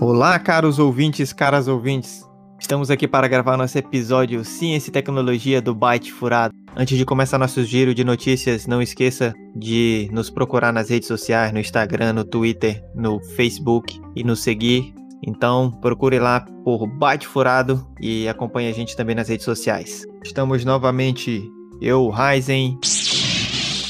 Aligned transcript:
Olá, 0.00 0.38
caros 0.38 0.78
ouvintes, 0.78 1.32
caras 1.32 1.66
ouvintes. 1.66 2.24
Estamos 2.56 2.88
aqui 2.88 3.08
para 3.08 3.26
gravar 3.26 3.56
nosso 3.56 3.76
episódio 3.76 4.44
Ciência 4.44 4.90
e 4.90 4.92
Tecnologia 4.92 5.60
do 5.60 5.74
Byte 5.74 6.12
Furado. 6.12 6.54
Antes 6.76 6.96
de 6.96 7.04
começar 7.04 7.36
nosso 7.36 7.64
giro 7.64 7.92
de 7.92 8.04
notícias, 8.04 8.64
não 8.64 8.80
esqueça 8.80 9.34
de 9.56 10.08
nos 10.12 10.30
procurar 10.30 10.72
nas 10.72 10.88
redes 10.88 11.08
sociais, 11.08 11.52
no 11.52 11.58
Instagram, 11.58 12.12
no 12.12 12.24
Twitter, 12.24 12.80
no 12.94 13.18
Facebook 13.34 14.00
e 14.14 14.22
nos 14.22 14.40
seguir. 14.40 14.94
Então, 15.26 15.72
procure 15.80 16.20
lá 16.20 16.46
por 16.62 16.86
Byte 16.86 17.26
Furado 17.26 17.84
e 18.00 18.28
acompanhe 18.28 18.70
a 18.70 18.72
gente 18.72 18.94
também 18.94 19.16
nas 19.16 19.28
redes 19.28 19.44
sociais. 19.44 20.06
Estamos 20.22 20.64
novamente 20.64 21.42
eu, 21.80 22.08
Ryzen, 22.08 22.78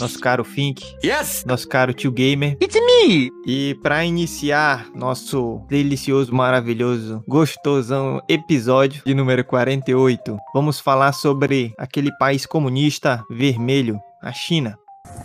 nosso 0.00 0.18
caro 0.18 0.44
Fink, 0.44 0.82
Yes! 1.04 1.44
nosso 1.46 1.68
caro 1.68 1.92
tio 1.92 2.10
Gamer. 2.12 2.56
It's 2.60 2.74
me! 2.74 3.30
E 3.46 3.74
para 3.82 4.04
iniciar 4.04 4.86
nosso 4.94 5.62
delicioso, 5.68 6.34
maravilhoso, 6.34 7.22
gostosão 7.28 8.20
episódio 8.28 9.02
de 9.04 9.14
número 9.14 9.44
48, 9.44 10.36
vamos 10.54 10.80
falar 10.80 11.12
sobre 11.12 11.72
aquele 11.78 12.10
país 12.18 12.46
comunista 12.46 13.22
vermelho, 13.30 13.98
a 14.22 14.32
China. 14.32 14.76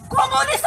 Comunista! 0.10 0.63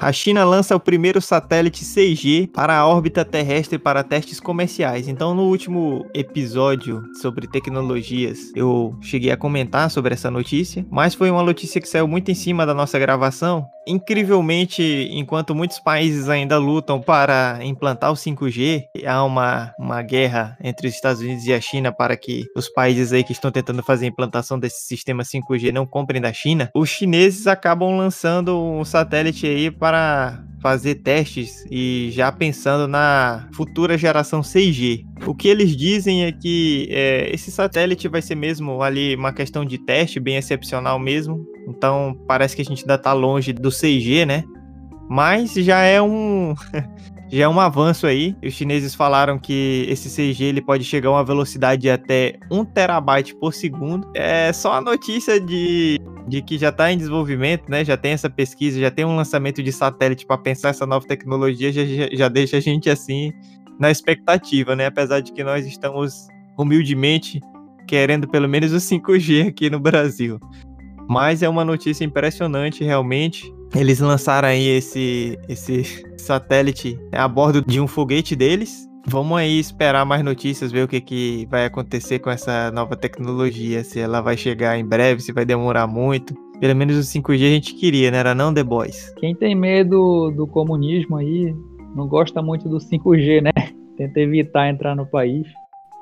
A 0.00 0.12
China 0.12 0.44
lança 0.44 0.76
o 0.76 0.80
primeiro 0.80 1.20
satélite 1.20 1.84
6G 1.84 2.52
para 2.52 2.78
a 2.78 2.86
órbita 2.86 3.24
terrestre 3.24 3.80
para 3.80 4.04
testes 4.04 4.38
comerciais. 4.38 5.08
Então, 5.08 5.34
no 5.34 5.42
último 5.48 6.06
episódio 6.14 7.02
sobre 7.20 7.48
tecnologias, 7.48 8.38
eu 8.54 8.96
cheguei 9.02 9.32
a 9.32 9.36
comentar 9.36 9.90
sobre 9.90 10.14
essa 10.14 10.30
notícia, 10.30 10.86
mas 10.88 11.14
foi 11.14 11.32
uma 11.32 11.42
notícia 11.42 11.80
que 11.80 11.88
saiu 11.88 12.06
muito 12.06 12.30
em 12.30 12.34
cima 12.34 12.64
da 12.64 12.72
nossa 12.72 12.96
gravação. 12.96 13.66
Incrivelmente, 13.88 14.82
enquanto 15.10 15.54
muitos 15.54 15.80
países 15.80 16.28
ainda 16.28 16.58
lutam 16.58 17.00
para 17.00 17.58
implantar 17.62 18.12
o 18.12 18.14
5G, 18.14 18.84
há 19.04 19.24
uma, 19.24 19.72
uma 19.78 20.02
guerra 20.02 20.58
entre 20.62 20.86
os 20.86 20.94
Estados 20.94 21.22
Unidos 21.22 21.46
e 21.46 21.54
a 21.54 21.60
China 21.60 21.90
para 21.90 22.14
que 22.16 22.44
os 22.54 22.68
países 22.68 23.12
aí 23.14 23.24
que 23.24 23.32
estão 23.32 23.50
tentando 23.50 23.82
fazer 23.82 24.04
a 24.04 24.08
implantação 24.08 24.58
desse 24.58 24.86
sistema 24.86 25.22
5G 25.22 25.72
não 25.72 25.86
comprem 25.86 26.20
da 26.20 26.32
China. 26.32 26.70
Os 26.74 26.90
chineses 26.90 27.46
acabam 27.46 27.96
lançando 27.96 28.60
um 28.60 28.84
satélite 28.84 29.46
aí 29.46 29.70
para 29.70 29.87
fazer 30.60 30.96
testes 30.96 31.64
e 31.70 32.10
já 32.12 32.30
pensando 32.32 32.88
na 32.88 33.48
futura 33.52 33.96
geração 33.96 34.40
6G. 34.40 35.04
O 35.26 35.34
que 35.34 35.48
eles 35.48 35.76
dizem 35.76 36.24
é 36.24 36.32
que 36.32 36.88
é, 36.90 37.30
esse 37.32 37.50
satélite 37.50 38.08
vai 38.08 38.20
ser 38.20 38.34
mesmo 38.34 38.82
ali 38.82 39.14
uma 39.14 39.32
questão 39.32 39.64
de 39.64 39.78
teste, 39.78 40.20
bem 40.20 40.36
excepcional 40.36 40.98
mesmo. 40.98 41.44
Então 41.68 42.16
parece 42.26 42.56
que 42.56 42.62
a 42.62 42.64
gente 42.64 42.82
ainda 42.82 42.94
está 42.94 43.12
longe 43.12 43.52
do 43.52 43.68
6G, 43.68 44.26
né? 44.26 44.44
Mas 45.08 45.52
já 45.54 45.80
é 45.80 46.02
um 46.02 46.54
já 47.30 47.44
é 47.44 47.48
um 47.48 47.60
avanço 47.60 48.06
aí. 48.06 48.36
Os 48.44 48.52
chineses 48.54 48.94
falaram 48.94 49.38
que 49.38 49.86
esse 49.88 50.08
6G 50.08 50.42
ele 50.42 50.60
pode 50.60 50.84
chegar 50.84 51.08
a 51.08 51.12
uma 51.12 51.24
velocidade 51.24 51.82
de 51.82 51.90
até 51.90 52.38
1 52.50 52.64
terabyte 52.64 53.34
por 53.36 53.54
segundo. 53.54 54.10
É 54.14 54.52
só 54.52 54.72
a 54.72 54.80
notícia 54.80 55.40
de, 55.40 56.00
de 56.28 56.42
que 56.42 56.58
já 56.58 56.68
está 56.68 56.92
em 56.92 56.98
desenvolvimento, 56.98 57.68
né? 57.68 57.84
Já 57.84 57.96
tem 57.96 58.12
essa 58.12 58.28
pesquisa, 58.28 58.78
já 58.80 58.90
tem 58.90 59.04
um 59.04 59.16
lançamento 59.16 59.62
de 59.62 59.72
satélite 59.72 60.26
para 60.26 60.38
pensar 60.38 60.70
essa 60.70 60.86
nova 60.86 61.06
tecnologia, 61.06 61.72
já, 61.72 61.82
já, 62.12 62.28
deixa 62.28 62.58
a 62.58 62.60
gente 62.60 62.90
assim 62.90 63.32
na 63.78 63.90
expectativa, 63.90 64.76
né? 64.76 64.86
Apesar 64.86 65.20
de 65.20 65.32
que 65.32 65.42
nós 65.42 65.66
estamos 65.66 66.28
humildemente 66.58 67.40
querendo 67.86 68.28
pelo 68.28 68.48
menos 68.48 68.72
o 68.72 68.76
5G 68.76 69.48
aqui 69.48 69.70
no 69.70 69.80
Brasil. 69.80 70.38
Mas 71.08 71.42
é 71.42 71.48
uma 71.48 71.64
notícia 71.64 72.04
impressionante, 72.04 72.84
realmente. 72.84 73.50
Eles 73.74 74.00
lançaram 74.00 74.48
aí 74.48 74.66
esse, 74.68 75.38
esse 75.48 76.04
satélite 76.18 76.98
a 77.12 77.26
bordo 77.26 77.62
de 77.62 77.80
um 77.80 77.86
foguete 77.86 78.36
deles. 78.36 78.87
Vamos 79.10 79.38
aí 79.38 79.58
esperar 79.58 80.04
mais 80.04 80.22
notícias, 80.22 80.70
ver 80.70 80.84
o 80.84 80.88
que, 80.88 81.00
que 81.00 81.46
vai 81.46 81.64
acontecer 81.64 82.18
com 82.18 82.28
essa 82.28 82.70
nova 82.70 82.94
tecnologia, 82.94 83.82
se 83.82 83.98
ela 83.98 84.20
vai 84.20 84.36
chegar 84.36 84.78
em 84.78 84.84
breve, 84.84 85.22
se 85.22 85.32
vai 85.32 85.46
demorar 85.46 85.86
muito. 85.86 86.34
Pelo 86.60 86.76
menos 86.76 86.98
o 86.98 87.00
5G 87.00 87.34
a 87.34 87.50
gente 87.54 87.74
queria, 87.74 88.10
né? 88.10 88.18
Era 88.18 88.34
não, 88.34 88.52
The 88.52 88.62
Boys? 88.62 89.14
Quem 89.16 89.34
tem 89.34 89.54
medo 89.54 90.30
do 90.32 90.46
comunismo 90.46 91.16
aí, 91.16 91.56
não 91.96 92.06
gosta 92.06 92.42
muito 92.42 92.68
do 92.68 92.76
5G, 92.76 93.40
né? 93.40 93.50
Tenta 93.96 94.20
evitar 94.20 94.68
entrar 94.68 94.94
no 94.94 95.06
país. 95.06 95.46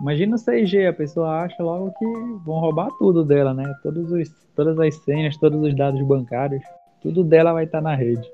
Imagina 0.00 0.34
o 0.34 0.38
6G, 0.38 0.88
a 0.88 0.92
pessoa 0.92 1.42
acha 1.42 1.62
logo 1.62 1.92
que 1.96 2.04
vão 2.44 2.58
roubar 2.58 2.90
tudo 2.98 3.24
dela, 3.24 3.54
né? 3.54 3.72
Todos 3.84 4.10
os, 4.10 4.28
todas 4.56 4.76
as 4.80 4.96
senhas, 5.04 5.36
todos 5.36 5.62
os 5.62 5.76
dados 5.76 6.04
bancários, 6.04 6.62
tudo 7.00 7.22
dela 7.22 7.52
vai 7.52 7.66
estar 7.66 7.80
na 7.80 7.94
rede. 7.94 8.28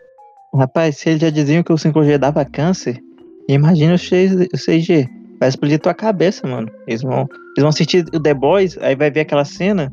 Rapaz, 0.54 0.96
se 0.96 1.10
eles 1.10 1.20
já 1.20 1.28
diziam 1.28 1.62
que 1.62 1.72
o 1.72 1.76
5G 1.76 2.16
dava 2.16 2.42
câncer, 2.44 3.02
imagina 3.48 3.94
o 3.94 3.97
6G. 3.97 5.08
Vai 5.38 5.48
explodir 5.48 5.80
tua 5.80 5.94
cabeça, 5.94 6.47
mano. 6.47 6.70
Eles 6.86 7.03
vão, 7.03 7.26
eles 7.56 7.58
vão 7.58 7.69
assistir 7.69 8.04
o 8.14 8.20
The 8.20 8.34
Boys, 8.34 8.78
aí 8.78 8.94
vai 8.94 9.10
ver 9.10 9.20
aquela 9.20 9.44
cena. 9.44 9.91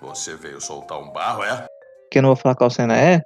Você 0.00 0.34
veio 0.36 0.60
soltar 0.60 1.00
um 1.00 1.12
barro, 1.12 1.44
é? 1.44 1.66
Que 2.10 2.18
eu 2.18 2.22
não 2.22 2.30
vou 2.30 2.36
falar 2.36 2.54
qual 2.54 2.70
cena 2.70 2.96
é, 2.96 3.20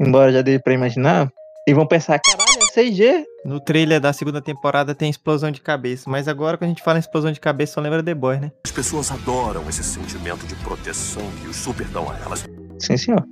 embora 0.00 0.32
já 0.32 0.42
dê 0.42 0.58
pra 0.58 0.72
imaginar. 0.72 1.28
E 1.66 1.72
vão 1.72 1.86
pensar, 1.86 2.18
caralho, 2.18 2.58
é 2.60 2.80
6G. 2.80 3.24
No 3.44 3.60
trailer 3.60 4.00
da 4.00 4.12
segunda 4.12 4.40
temporada 4.40 4.94
tem 4.94 5.10
explosão 5.10 5.50
de 5.50 5.60
cabeça, 5.60 6.08
mas 6.08 6.26
agora 6.26 6.56
quando 6.56 6.66
a 6.66 6.72
gente 6.72 6.82
fala 6.82 6.98
em 6.98 7.00
explosão 7.00 7.30
de 7.30 7.38
cabeça 7.38 7.74
só 7.74 7.80
lembra 7.80 8.02
The 8.02 8.14
Boys, 8.14 8.40
né? 8.40 8.52
As 8.64 8.72
pessoas 8.72 9.10
adoram 9.10 9.68
esse 9.68 9.82
sentimento 9.84 10.46
de 10.46 10.54
proteção 10.56 11.22
que 11.40 11.48
os 11.48 11.56
super 11.56 11.86
dão 11.88 12.10
a 12.10 12.16
elas. 12.24 12.44
Sim, 12.82 12.96
senhor. 12.96 13.24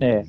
É. 0.00 0.22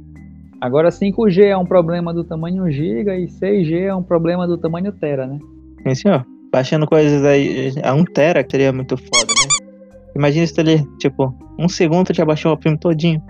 Agora 0.60 0.90
5G 0.90 1.46
é 1.46 1.58
um 1.58 1.66
problema 1.66 2.14
do 2.14 2.24
tamanho 2.24 2.70
giga 2.70 3.16
e 3.16 3.28
6G 3.28 3.84
é 3.84 3.96
um 3.96 4.04
problema 4.04 4.46
do 4.46 4.58
tamanho 4.58 4.92
tera, 4.92 5.26
né? 5.26 5.40
Sim, 5.84 5.96
senhor. 5.96 6.26
Baixando 6.52 6.86
coisas 6.86 7.24
aí 7.24 7.74
a 7.84 7.94
1 7.94 8.06
tera, 8.06 8.44
que 8.44 8.52
seria 8.52 8.74
muito 8.74 8.98
foda, 8.98 9.28
né? 9.28 9.68
Imagina 10.16 10.44
isso 10.44 10.60
ali, 10.60 10.84
tipo, 10.98 11.34
um 11.58 11.70
segundo 11.70 12.14
já 12.14 12.26
baixou 12.26 12.54
o 12.54 12.58
filme 12.58 12.78
todinho. 12.78 13.22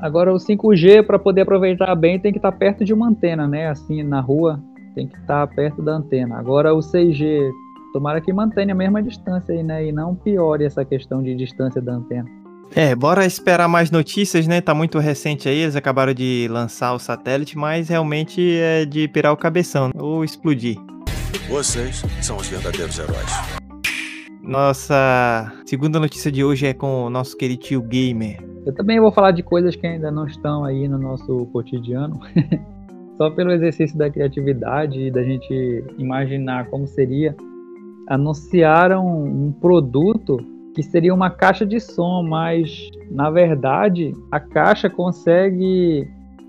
Agora 0.00 0.32
o 0.32 0.36
5G 0.36 1.04
para 1.04 1.18
poder 1.18 1.42
aproveitar 1.42 1.94
bem 1.94 2.18
tem 2.18 2.32
que 2.32 2.38
estar 2.38 2.52
perto 2.52 2.84
de 2.84 2.94
uma 2.94 3.08
antena, 3.08 3.46
né? 3.46 3.68
Assim, 3.68 4.02
na 4.02 4.20
rua 4.20 4.58
tem 4.94 5.06
que 5.06 5.16
estar 5.18 5.46
perto 5.48 5.82
da 5.82 5.92
antena. 5.92 6.38
Agora 6.38 6.74
o 6.74 6.78
6G, 6.78 7.50
tomara 7.92 8.20
que 8.20 8.32
mantenha 8.32 8.72
a 8.72 8.76
mesma 8.76 9.02
distância 9.02 9.54
aí, 9.54 9.62
né? 9.62 9.86
E 9.86 9.92
não 9.92 10.14
piore 10.14 10.64
essa 10.64 10.84
questão 10.84 11.22
de 11.22 11.34
distância 11.34 11.82
da 11.82 11.92
antena. 11.92 12.40
É, 12.74 12.94
bora 12.94 13.26
esperar 13.26 13.68
mais 13.68 13.90
notícias, 13.90 14.46
né? 14.46 14.60
Tá 14.60 14.72
muito 14.72 14.98
recente 15.00 15.48
aí, 15.48 15.58
eles 15.58 15.74
acabaram 15.74 16.14
de 16.14 16.46
lançar 16.48 16.94
o 16.94 17.00
satélite, 17.00 17.58
mas 17.58 17.88
realmente 17.88 18.40
é 18.40 18.84
de 18.84 19.08
pirar 19.08 19.32
o 19.32 19.36
cabeção 19.36 19.90
ou 19.96 20.24
explodir. 20.24 20.76
Vocês 21.48 22.04
são 22.20 22.36
os 22.36 22.48
verdadeiros 22.48 22.96
heróis. 22.96 23.60
Nossa 24.40 25.52
segunda 25.66 25.98
notícia 25.98 26.30
de 26.30 26.44
hoje 26.44 26.66
é 26.66 26.72
com 26.72 27.06
o 27.06 27.10
nosso 27.10 27.36
querido 27.36 27.60
tio 27.60 27.82
Gamer. 27.82 28.38
Eu 28.64 28.72
também 28.72 29.00
vou 29.00 29.10
falar 29.10 29.32
de 29.32 29.42
coisas 29.42 29.74
que 29.74 29.86
ainda 29.86 30.10
não 30.12 30.26
estão 30.26 30.64
aí 30.64 30.86
no 30.86 30.98
nosso 30.98 31.46
cotidiano. 31.46 32.20
Só 33.18 33.30
pelo 33.30 33.50
exercício 33.50 33.98
da 33.98 34.08
criatividade 34.08 34.98
e 34.98 35.10
da 35.10 35.22
gente 35.24 35.84
imaginar 35.98 36.66
como 36.70 36.86
seria. 36.86 37.34
Anunciaram 38.08 39.06
um 39.06 39.52
produto 39.52 40.38
que 40.80 40.84
seria 40.84 41.12
uma 41.12 41.28
caixa 41.28 41.66
de 41.66 41.78
som, 41.78 42.22
mas 42.22 42.90
na 43.10 43.30
verdade 43.30 44.14
a 44.30 44.40
caixa 44.40 44.88
consegue 44.88 46.08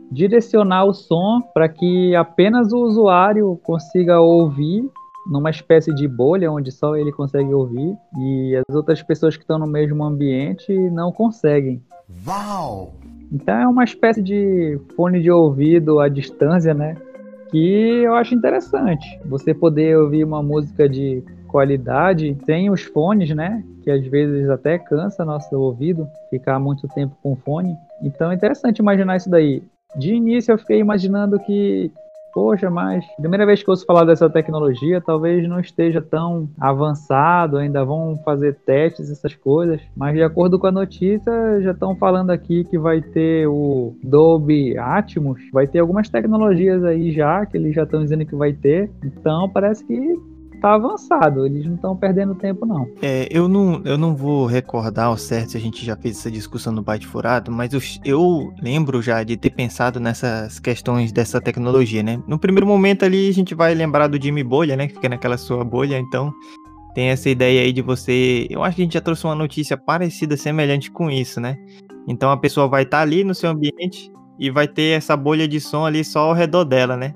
direcionar 0.10 0.86
o 0.86 0.94
som 0.94 1.42
para 1.54 1.68
que 1.68 2.16
apenas 2.16 2.72
o 2.72 2.78
usuário 2.78 3.60
consiga 3.62 4.22
ouvir 4.22 4.90
numa 5.30 5.50
espécie 5.50 5.94
de 5.94 6.08
bolha 6.08 6.50
onde 6.50 6.72
só 6.72 6.96
ele 6.96 7.12
consegue 7.12 7.54
ouvir 7.54 7.94
e 8.18 8.56
as 8.56 8.74
outras 8.74 9.04
pessoas 9.04 9.36
que 9.36 9.44
estão 9.44 9.60
no 9.60 9.68
mesmo 9.68 10.02
ambiente 10.04 10.74
não 10.92 11.12
conseguem. 11.12 11.82
Uau! 12.26 12.94
Então 13.32 13.56
é 13.56 13.68
uma 13.68 13.84
espécie 13.84 14.22
de 14.22 14.80
fone 14.96 15.22
de 15.22 15.30
ouvido 15.30 16.00
à 16.00 16.08
distância, 16.08 16.74
né? 16.74 16.96
Que 17.50 18.04
eu 18.04 18.16
acho 18.16 18.34
interessante. 18.34 19.20
Você 19.26 19.54
poder 19.54 19.98
ouvir 19.98 20.24
uma 20.24 20.42
música 20.42 20.88
de 20.88 21.22
qualidade 21.52 22.38
sem 22.46 22.70
os 22.70 22.82
fones, 22.84 23.30
né? 23.36 23.64
Que 23.84 23.92
às 23.92 24.06
vezes 24.08 24.50
até 24.50 24.80
cansa 24.80 25.26
nosso 25.26 25.56
ouvido 25.56 26.08
ficar 26.30 26.60
muito 26.60 26.88
tempo 26.88 27.16
com 27.22 27.36
fone. 27.36 27.76
Então 28.02 28.32
é 28.32 28.36
interessante 28.36 28.80
imaginar 28.80 29.18
isso 29.18 29.30
daí. 29.30 29.62
De 29.96 30.14
início 30.14 30.54
eu 30.54 30.58
fiquei 30.58 30.80
imaginando 30.80 31.38
que 31.40 31.92
poxa, 32.34 32.70
mas 32.70 33.06
primeira 33.18 33.46
vez 33.46 33.62
que 33.62 33.70
eu 33.70 33.74
ouço 33.74 33.86
falar 33.86 34.06
dessa 34.06 34.30
tecnologia, 34.30 35.02
talvez 35.02 35.48
não 35.48 35.60
esteja 35.60 36.02
tão 36.02 36.50
avançado, 36.60 37.58
ainda 37.58 37.84
vão 37.84 38.18
fazer 38.24 38.56
testes, 38.66 39.12
essas 39.12 39.36
coisas. 39.36 39.82
Mas 39.96 40.16
de 40.16 40.24
acordo 40.24 40.58
com 40.58 40.68
a 40.68 40.72
notícia, 40.72 41.62
já 41.62 41.72
estão 41.72 41.96
falando 41.96 42.32
aqui 42.32 42.64
que 42.64 42.78
vai 42.78 43.02
ter 43.02 43.48
o 43.48 43.96
Dolby 44.04 44.78
Atmos, 44.78 45.42
vai 45.52 45.68
ter 45.68 45.80
algumas 45.80 46.10
tecnologias 46.10 46.84
aí 46.84 47.12
já, 47.12 47.46
que 47.46 47.58
eles 47.58 47.76
já 47.76 47.84
estão 47.84 48.02
dizendo 48.02 48.26
que 48.26 48.36
vai 48.36 48.54
ter. 48.54 48.90
Então 49.04 49.50
parece 49.50 49.86
que 49.86 50.16
tá 50.62 50.76
avançado, 50.76 51.46
eles 51.46 51.66
não 51.66 51.76
estão 51.76 51.98
perdendo 51.98 52.36
tempo, 52.36 52.66
não. 52.66 52.88
É, 53.02 53.28
eu 53.32 53.50
não, 53.50 53.82
eu 53.84 53.98
não 53.98 54.16
vou 54.16 54.46
recordar 54.46 55.08
ao 55.08 55.18
certo 55.18 55.52
se 55.52 55.58
a 55.58 55.60
gente 55.60 55.84
já 55.84 55.98
fez 55.98 56.20
essa 56.20 56.30
discussão 56.30 56.72
no 56.72 56.84
Byte 56.84 57.08
Furado, 57.08 57.52
mas 57.52 57.74
eu, 57.74 57.82
eu 58.06 58.54
lembro 58.62 59.02
já 59.02 59.24
de 59.24 59.36
ter 59.36 59.50
pensado 59.50 60.00
nessas 60.00 60.60
questões 60.60 61.12
dessa 61.12 61.42
tecnologia, 61.42 62.04
né? 62.04 62.22
No 62.28 62.38
primeiro 62.38 62.68
momento 62.68 63.04
ali 63.04 63.28
a 63.28 63.34
gente 63.34 63.56
vai 63.56 63.74
lembrar 63.74 64.08
do 64.08 64.22
Jimmy 64.22 64.44
Bolha, 64.44 64.78
né? 64.78 64.88
Que 64.88 64.94
fica 64.94 65.10
naquela 65.10 65.38
sua 65.38 65.66
bolha, 65.66 65.98
então 65.98 66.32
tem 66.94 67.08
essa 67.08 67.30
ideia 67.30 67.62
aí 67.62 67.74
de 67.74 67.82
você. 67.82 68.48
Eu 68.50 68.64
acho 68.64 68.76
que 68.76 68.82
a 68.84 68.86
gente 68.86 68.94
já 68.94 69.02
trouxe 69.02 69.26
uma 69.26 69.36
notícia 69.36 69.76
parecida, 69.76 70.38
semelhante 70.38 70.92
com 70.92 71.10
isso, 71.10 71.42
né? 71.42 71.58
Então 72.08 72.30
a 72.30 72.38
pessoa 72.38 72.68
vai 72.68 72.84
estar 72.84 72.98
tá 72.98 73.04
ali 73.04 73.24
no 73.24 73.34
seu 73.34 73.50
ambiente 73.50 74.12
e 74.40 74.52
vai 74.52 74.68
ter 74.68 74.98
essa 74.98 75.18
bolha 75.18 75.48
de 75.48 75.60
som 75.60 75.86
ali 75.86 76.04
só 76.04 76.30
ao 76.30 76.34
redor 76.34 76.66
dela, 76.66 76.96
né? 76.96 77.14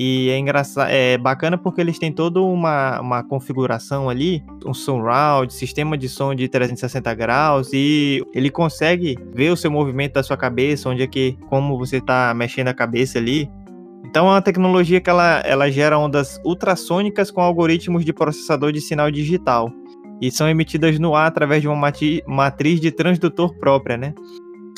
E 0.00 0.30
é 0.30 0.38
engraçado, 0.38 0.90
é 0.90 1.18
bacana 1.18 1.58
porque 1.58 1.80
eles 1.80 1.98
têm 1.98 2.12
toda 2.12 2.40
uma, 2.40 3.00
uma 3.00 3.24
configuração 3.24 4.08
ali, 4.08 4.44
um 4.64 4.72
surround, 4.72 5.52
sistema 5.52 5.98
de 5.98 6.08
som 6.08 6.36
de 6.36 6.48
360 6.48 7.12
graus 7.14 7.72
e 7.72 8.24
ele 8.32 8.48
consegue 8.48 9.18
ver 9.34 9.50
o 9.50 9.56
seu 9.56 9.72
movimento 9.72 10.12
da 10.12 10.22
sua 10.22 10.36
cabeça, 10.36 10.88
onde 10.88 11.02
é 11.02 11.06
que 11.08 11.36
como 11.48 11.76
você 11.76 11.96
está 11.96 12.32
mexendo 12.32 12.68
a 12.68 12.74
cabeça 12.74 13.18
ali. 13.18 13.50
Então 14.06 14.28
é 14.28 14.30
uma 14.34 14.40
tecnologia 14.40 15.00
que 15.00 15.10
ela, 15.10 15.40
ela 15.44 15.68
gera 15.68 15.98
ondas 15.98 16.40
ultrassônicas 16.44 17.32
com 17.32 17.40
algoritmos 17.40 18.04
de 18.04 18.12
processador 18.12 18.70
de 18.70 18.80
sinal 18.80 19.10
digital 19.10 19.68
e 20.20 20.30
são 20.30 20.48
emitidas 20.48 20.96
no 21.00 21.16
ar 21.16 21.26
através 21.26 21.60
de 21.60 21.66
uma 21.66 21.92
matriz 22.28 22.80
de 22.80 22.92
transdutor 22.92 23.52
própria, 23.58 23.96
né? 23.96 24.14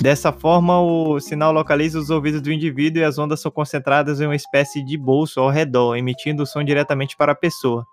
Dessa 0.01 0.33
forma, 0.33 0.81
o 0.81 1.21
sinal 1.21 1.53
localiza 1.53 1.99
os 1.99 2.09
ouvidos 2.09 2.41
do 2.41 2.51
indivíduo 2.51 3.03
e 3.03 3.05
as 3.05 3.19
ondas 3.19 3.41
são 3.41 3.51
concentradas 3.51 4.21
em 4.21 4.25
uma 4.25 4.35
espécie 4.35 4.83
de 4.83 4.97
bolso 4.97 5.41
ao 5.41 5.51
redor, 5.51 5.95
emitindo 5.95 6.43
o 6.43 6.47
som 6.47 6.65
diretamente 6.65 7.17
para 7.17 7.33
a 7.33 7.35
pessoa. 7.35 7.85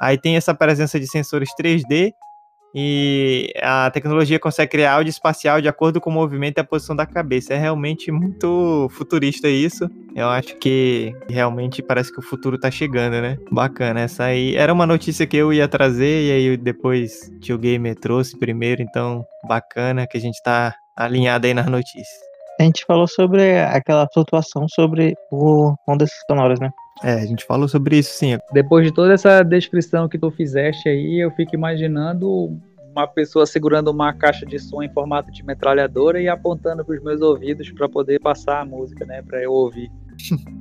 Aí 0.00 0.16
tem 0.16 0.36
essa 0.36 0.54
presença 0.54 1.00
de 1.00 1.08
sensores 1.08 1.48
3D 1.60 2.12
e 2.74 3.52
a 3.60 3.90
tecnologia 3.90 4.38
consegue 4.38 4.70
criar 4.70 4.94
áudio 4.94 5.10
espacial 5.10 5.60
de 5.60 5.68
acordo 5.68 6.00
com 6.00 6.10
o 6.10 6.12
movimento 6.12 6.58
e 6.58 6.60
a 6.60 6.64
posição 6.64 6.94
da 6.94 7.06
cabeça. 7.06 7.54
É 7.54 7.58
realmente 7.58 8.12
muito 8.12 8.88
futurista 8.92 9.48
isso. 9.48 9.90
Eu 10.14 10.28
acho 10.28 10.56
que 10.58 11.12
realmente 11.28 11.82
parece 11.82 12.12
que 12.12 12.20
o 12.20 12.22
futuro 12.22 12.54
está 12.56 12.70
chegando, 12.70 13.20
né? 13.20 13.36
Bacana. 13.50 14.00
Essa 14.00 14.24
aí 14.24 14.54
era 14.54 14.72
uma 14.72 14.86
notícia 14.86 15.26
que 15.26 15.36
eu 15.36 15.52
ia 15.52 15.66
trazer 15.66 16.28
e 16.28 16.30
aí 16.30 16.56
depois 16.56 17.32
tio 17.40 17.58
Gamer 17.58 17.96
trouxe 17.96 18.38
primeiro, 18.38 18.80
então 18.82 19.24
bacana 19.48 20.06
que 20.06 20.16
a 20.16 20.20
gente 20.20 20.36
está 20.36 20.74
alinhada 20.98 21.46
aí 21.46 21.54
nas 21.54 21.66
notícias. 21.66 22.28
A 22.60 22.64
gente 22.64 22.84
falou 22.84 23.06
sobre 23.06 23.60
aquela 23.60 24.08
flutuação 24.12 24.66
sobre 24.68 25.14
o 25.30 25.72
ondas 25.88 26.10
sonoras, 26.26 26.58
né? 26.58 26.70
É, 27.04 27.12
a 27.12 27.26
gente 27.26 27.44
falou 27.44 27.68
sobre 27.68 27.98
isso 27.98 28.12
sim. 28.12 28.36
Depois 28.52 28.84
de 28.84 28.92
toda 28.92 29.14
essa 29.14 29.44
descrição 29.44 30.08
que 30.08 30.18
tu 30.18 30.28
fizeste 30.32 30.88
aí, 30.88 31.22
eu 31.22 31.30
fico 31.30 31.54
imaginando 31.54 32.58
uma 32.90 33.06
pessoa 33.06 33.46
segurando 33.46 33.92
uma 33.92 34.12
caixa 34.12 34.44
de 34.44 34.58
som 34.58 34.82
em 34.82 34.92
formato 34.92 35.30
de 35.30 35.44
metralhadora 35.44 36.20
e 36.20 36.28
apontando 36.28 36.84
para 36.84 36.96
os 36.96 37.02
meus 37.02 37.20
ouvidos 37.20 37.70
para 37.70 37.88
poder 37.88 38.18
passar 38.18 38.60
a 38.60 38.64
música, 38.64 39.06
né, 39.06 39.22
para 39.22 39.40
eu 39.40 39.52
ouvir. 39.52 39.88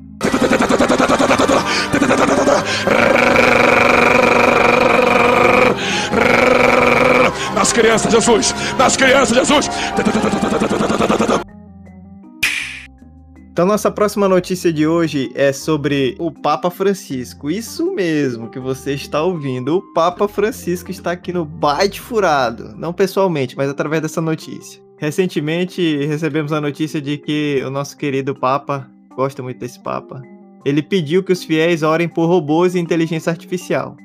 Nas 7.56 7.66
crianças, 7.78 8.12
Jesus! 8.12 8.56
Nas 8.76 8.98
crianças, 8.98 9.38
Jesus! 9.38 9.70
Então, 13.52 13.68
nossa 13.68 13.92
próxima 13.92 14.28
notícia 14.28 14.74
de 14.74 14.88
hoje 14.88 15.32
é 15.36 15.52
sobre 15.52 16.16
o 16.20 16.32
Papa 16.32 16.72
Francisco. 16.72 17.52
Isso 17.52 17.94
mesmo 17.94 18.50
que 18.50 18.60
você 18.60 18.94
está 18.94 19.22
ouvindo. 19.22 19.78
O 19.78 19.94
Papa 19.94 20.28
Francisco 20.28 20.90
está 20.90 21.12
aqui 21.12 21.32
no 21.32 21.46
Byte 21.46 22.02
Furado. 22.02 22.76
Não 22.76 22.92
pessoalmente, 22.92 23.56
mas 23.56 23.70
através 23.70 24.02
dessa 24.02 24.22
notícia. 24.22 24.82
Recentemente 24.98 26.06
recebemos 26.06 26.52
a 26.52 26.60
notícia 26.60 27.00
de 27.00 27.18
que 27.18 27.62
o 27.64 27.70
nosso 27.70 27.96
querido 27.96 28.34
Papa, 28.34 28.90
gosta 29.16 29.44
muito 29.44 29.60
desse 29.60 29.80
Papa, 29.80 30.22
ele 30.66 30.82
pediu 30.82 31.24
que 31.24 31.32
os 31.32 31.44
fiéis 31.44 31.84
orem 31.84 32.08
por 32.08 32.26
robôs 32.26 32.74
e 32.74 32.80
inteligência 32.80 33.32
artificial 33.32 33.96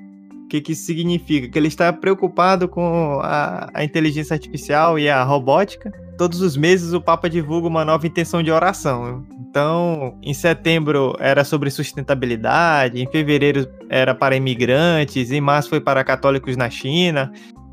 que, 0.52 0.60
que 0.60 0.74
significa? 0.74 1.48
Que 1.48 1.58
ele 1.58 1.68
está 1.68 1.90
preocupado 1.90 2.68
com 2.68 3.20
a, 3.22 3.70
a, 3.72 3.82
inteligência 3.82 4.34
artificial 4.34 4.98
e 4.98 5.08
a 5.08 5.22
robótica. 5.22 5.90
Todos 6.18 6.42
os 6.42 6.58
meses 6.58 6.92
o 6.92 7.00
Papa 7.00 7.30
divulga 7.30 7.68
uma 7.68 7.86
nova 7.86 8.06
intenção 8.06 8.42
de 8.42 8.50
oração. 8.50 9.24
Então, 9.40 10.18
em 10.22 10.34
setembro 10.34 11.16
era 11.18 11.42
sobre 11.42 11.70
sustentabilidade, 11.70 13.00
em 13.00 13.10
fevereiro 13.10 13.66
era 13.88 14.14
para 14.14 14.36
imigrantes, 14.36 15.30
em 15.30 15.40
março 15.40 15.70
foi 15.70 15.80
para 15.80 16.04
católicos 16.04 16.54
na 16.54 16.68
China. 16.68 17.32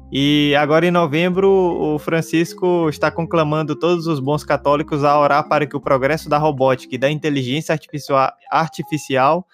E 0.10 0.56
agora 0.56 0.88
em 0.88 0.92
novembro, 0.92 1.50
o 1.50 2.00
Francisco 2.00 2.88
está 2.90 3.12
conclamando 3.12 3.76
todos 3.76 4.08
os 4.08 4.22
bons 4.22 4.46
católicos 4.46 5.04
a 5.04 5.20
orar 5.20 5.50
para 5.50 5.68
que 5.68 5.76
o 5.76 5.82
progresso 5.82 6.30
da 6.30 6.38
robótica 6.38 6.96
e 6.96 6.98
da 6.98 7.12
inteligência 7.12 7.78
artificial 8.50 9.46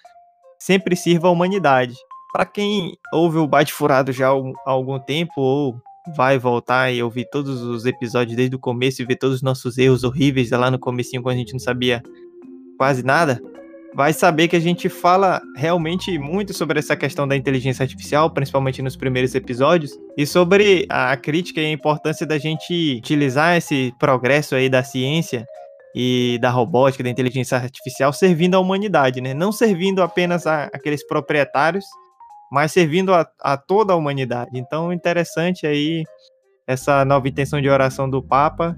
sempre 0.60 0.94
sirva 0.94 1.26
à 1.26 1.30
humanidade. 1.30 1.94
Para 2.32 2.44
quem 2.44 2.96
ouve 3.12 3.38
o 3.38 3.46
Bate 3.46 3.72
Furado 3.72 4.12
já 4.12 4.28
há 4.28 4.70
algum 4.70 4.98
tempo 4.98 5.32
ou 5.36 5.80
vai 6.16 6.38
voltar 6.38 6.92
e 6.92 7.02
ouvir 7.02 7.28
todos 7.30 7.62
os 7.62 7.84
episódios 7.84 8.36
desde 8.36 8.54
o 8.54 8.58
começo 8.58 9.02
e 9.02 9.04
ver 9.04 9.16
todos 9.16 9.36
os 9.36 9.42
nossos 9.42 9.78
erros 9.78 10.04
horríveis 10.04 10.50
lá 10.50 10.70
no 10.70 10.78
comecinho 10.78 11.22
quando 11.22 11.36
a 11.36 11.38
gente 11.38 11.52
não 11.52 11.58
sabia 11.58 12.02
quase 12.78 13.02
nada, 13.02 13.40
vai 13.94 14.12
saber 14.12 14.46
que 14.46 14.56
a 14.56 14.60
gente 14.60 14.88
fala 14.88 15.40
realmente 15.56 16.18
muito 16.18 16.52
sobre 16.52 16.78
essa 16.78 16.94
questão 16.94 17.26
da 17.26 17.34
inteligência 17.34 17.82
artificial, 17.82 18.30
principalmente 18.30 18.82
nos 18.82 18.94
primeiros 18.94 19.34
episódios, 19.34 19.98
e 20.16 20.26
sobre 20.26 20.86
a 20.90 21.16
crítica 21.16 21.60
e 21.60 21.66
a 21.66 21.72
importância 21.72 22.26
da 22.26 22.36
gente 22.36 22.96
utilizar 22.98 23.56
esse 23.56 23.94
progresso 23.98 24.54
aí 24.54 24.68
da 24.68 24.84
ciência 24.84 25.46
e 25.94 26.38
da 26.42 26.50
robótica, 26.50 27.02
da 27.02 27.08
inteligência 27.08 27.56
artificial 27.56 28.12
servindo 28.12 28.54
à 28.54 28.60
humanidade, 28.60 29.22
né? 29.22 29.32
Não 29.32 29.50
servindo 29.50 30.02
apenas 30.02 30.46
a 30.46 30.64
aqueles 30.64 31.04
proprietários 31.06 31.86
mas 32.50 32.72
servindo 32.72 33.12
a, 33.12 33.26
a 33.40 33.56
toda 33.56 33.92
a 33.92 33.96
humanidade. 33.96 34.50
Então, 34.54 34.92
interessante 34.92 35.66
aí 35.66 36.04
essa 36.66 37.04
nova 37.04 37.28
intenção 37.28 37.60
de 37.60 37.68
oração 37.68 38.08
do 38.08 38.22
Papa. 38.22 38.76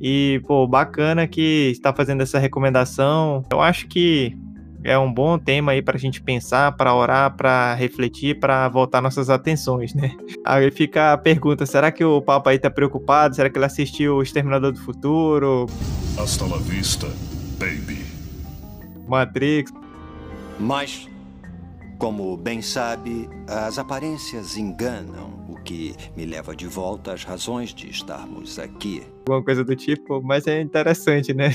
E, 0.00 0.40
pô, 0.46 0.66
bacana 0.66 1.26
que 1.26 1.70
está 1.70 1.92
fazendo 1.92 2.22
essa 2.22 2.38
recomendação. 2.38 3.44
Eu 3.52 3.60
acho 3.60 3.86
que 3.86 4.34
é 4.82 4.98
um 4.98 5.12
bom 5.12 5.38
tema 5.38 5.72
aí 5.72 5.82
para 5.82 5.96
a 5.96 6.00
gente 6.00 6.22
pensar, 6.22 6.72
para 6.72 6.94
orar, 6.94 7.36
para 7.36 7.74
refletir, 7.74 8.38
para 8.40 8.66
voltar 8.68 9.02
nossas 9.02 9.28
atenções, 9.28 9.92
né? 9.94 10.16
Aí 10.44 10.70
fica 10.70 11.12
a 11.12 11.18
pergunta: 11.18 11.66
será 11.66 11.92
que 11.92 12.02
o 12.02 12.22
Papa 12.22 12.50
aí 12.50 12.58
tá 12.58 12.70
preocupado? 12.70 13.36
Será 13.36 13.50
que 13.50 13.58
ele 13.58 13.66
assistiu 13.66 14.16
O 14.16 14.22
Exterminador 14.22 14.72
do 14.72 14.80
Futuro? 14.80 15.66
Hasta 16.18 16.46
la 16.46 16.56
vista, 16.56 17.06
baby. 17.58 18.02
Matrix. 19.06 19.70
Mas 20.58 21.08
como 22.00 22.34
bem 22.34 22.62
sabe, 22.62 23.28
as 23.46 23.78
aparências 23.78 24.56
enganam, 24.56 25.44
o 25.50 25.56
que 25.56 25.94
me 26.16 26.24
leva 26.24 26.56
de 26.56 26.66
volta 26.66 27.12
às 27.12 27.24
razões 27.24 27.74
de 27.74 27.90
estarmos 27.90 28.58
aqui. 28.58 29.02
Alguma 29.28 29.44
coisa 29.44 29.62
do 29.62 29.76
tipo, 29.76 30.22
mas 30.22 30.46
é 30.46 30.62
interessante 30.62 31.34
né, 31.34 31.50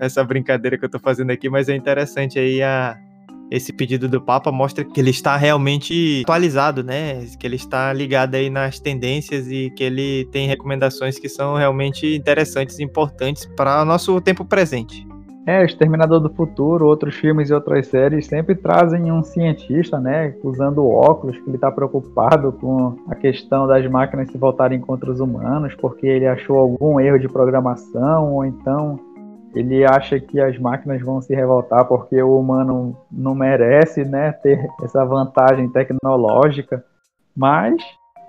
essa 0.00 0.24
brincadeira 0.24 0.78
que 0.78 0.84
eu 0.86 0.88
tô 0.88 0.98
fazendo 0.98 1.30
aqui, 1.30 1.50
mas 1.50 1.68
é 1.68 1.76
interessante 1.76 2.38
aí 2.38 2.62
a 2.62 2.98
esse 3.50 3.72
pedido 3.72 4.08
do 4.08 4.20
Papa 4.20 4.50
mostra 4.50 4.82
que 4.84 4.98
ele 4.98 5.10
está 5.10 5.36
realmente 5.36 6.22
atualizado, 6.22 6.84
né? 6.84 7.26
Que 7.36 7.46
ele 7.46 7.56
está 7.56 7.92
ligado 7.92 8.36
aí 8.36 8.48
nas 8.48 8.78
tendências 8.78 9.50
e 9.50 9.70
que 9.70 9.82
ele 9.82 10.24
tem 10.30 10.46
recomendações 10.46 11.18
que 11.18 11.28
são 11.28 11.56
realmente 11.56 12.14
interessantes 12.14 12.78
e 12.78 12.84
importantes 12.84 13.46
para 13.56 13.82
o 13.82 13.84
nosso 13.84 14.20
tempo 14.20 14.44
presente. 14.44 15.09
É, 15.46 15.64
Exterminador 15.64 16.20
do 16.20 16.28
Futuro, 16.28 16.86
outros 16.86 17.14
filmes 17.14 17.48
e 17.48 17.54
outras 17.54 17.86
séries 17.86 18.26
sempre 18.26 18.54
trazem 18.54 19.10
um 19.10 19.22
cientista, 19.22 19.98
né, 19.98 20.34
usando 20.44 20.86
óculos, 20.86 21.38
que 21.38 21.48
ele 21.48 21.56
está 21.56 21.72
preocupado 21.72 22.52
com 22.52 22.96
a 23.08 23.14
questão 23.14 23.66
das 23.66 23.86
máquinas 23.90 24.30
se 24.30 24.36
voltarem 24.36 24.78
contra 24.78 25.10
os 25.10 25.18
humanos, 25.18 25.74
porque 25.74 26.06
ele 26.06 26.26
achou 26.26 26.58
algum 26.58 27.00
erro 27.00 27.18
de 27.18 27.28
programação, 27.28 28.34
ou 28.34 28.44
então 28.44 29.00
ele 29.54 29.84
acha 29.84 30.20
que 30.20 30.38
as 30.38 30.58
máquinas 30.58 31.00
vão 31.02 31.20
se 31.20 31.34
revoltar 31.34 31.86
porque 31.86 32.22
o 32.22 32.38
humano 32.38 32.96
não 33.10 33.34
merece, 33.34 34.04
né, 34.04 34.32
ter 34.32 34.68
essa 34.82 35.04
vantagem 35.04 35.68
tecnológica. 35.70 36.84
Mas 37.34 37.82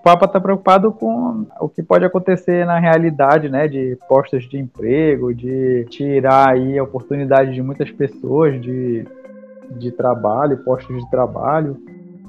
Papa 0.03 0.25
está 0.25 0.39
preocupado 0.39 0.91
com 0.91 1.45
o 1.59 1.69
que 1.69 1.83
pode 1.83 2.03
acontecer 2.03 2.65
na 2.65 2.79
realidade, 2.79 3.49
né, 3.49 3.67
de 3.67 3.97
postos 4.07 4.47
de 4.49 4.57
emprego, 4.57 5.33
de 5.33 5.85
tirar 5.89 6.49
aí 6.49 6.77
a 6.77 6.83
oportunidade 6.83 7.53
de 7.53 7.61
muitas 7.61 7.91
pessoas 7.91 8.59
de, 8.59 9.05
de 9.77 9.91
trabalho, 9.91 10.63
postos 10.63 10.97
de 10.97 11.09
trabalho, 11.11 11.77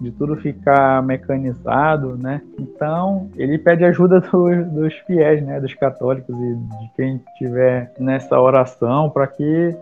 de 0.00 0.10
tudo 0.10 0.36
ficar 0.36 1.02
mecanizado, 1.02 2.16
né? 2.16 2.42
Então 2.58 3.30
ele 3.36 3.56
pede 3.56 3.84
ajuda 3.84 4.20
dos, 4.32 4.66
dos 4.72 4.94
fiéis, 5.06 5.42
né, 5.42 5.60
dos 5.60 5.72
católicos 5.74 6.34
e 6.36 6.54
de 6.54 6.92
quem 6.94 7.16
estiver 7.16 7.92
nessa 7.98 8.38
oração 8.38 9.08
para 9.08 9.26
que 9.26 9.74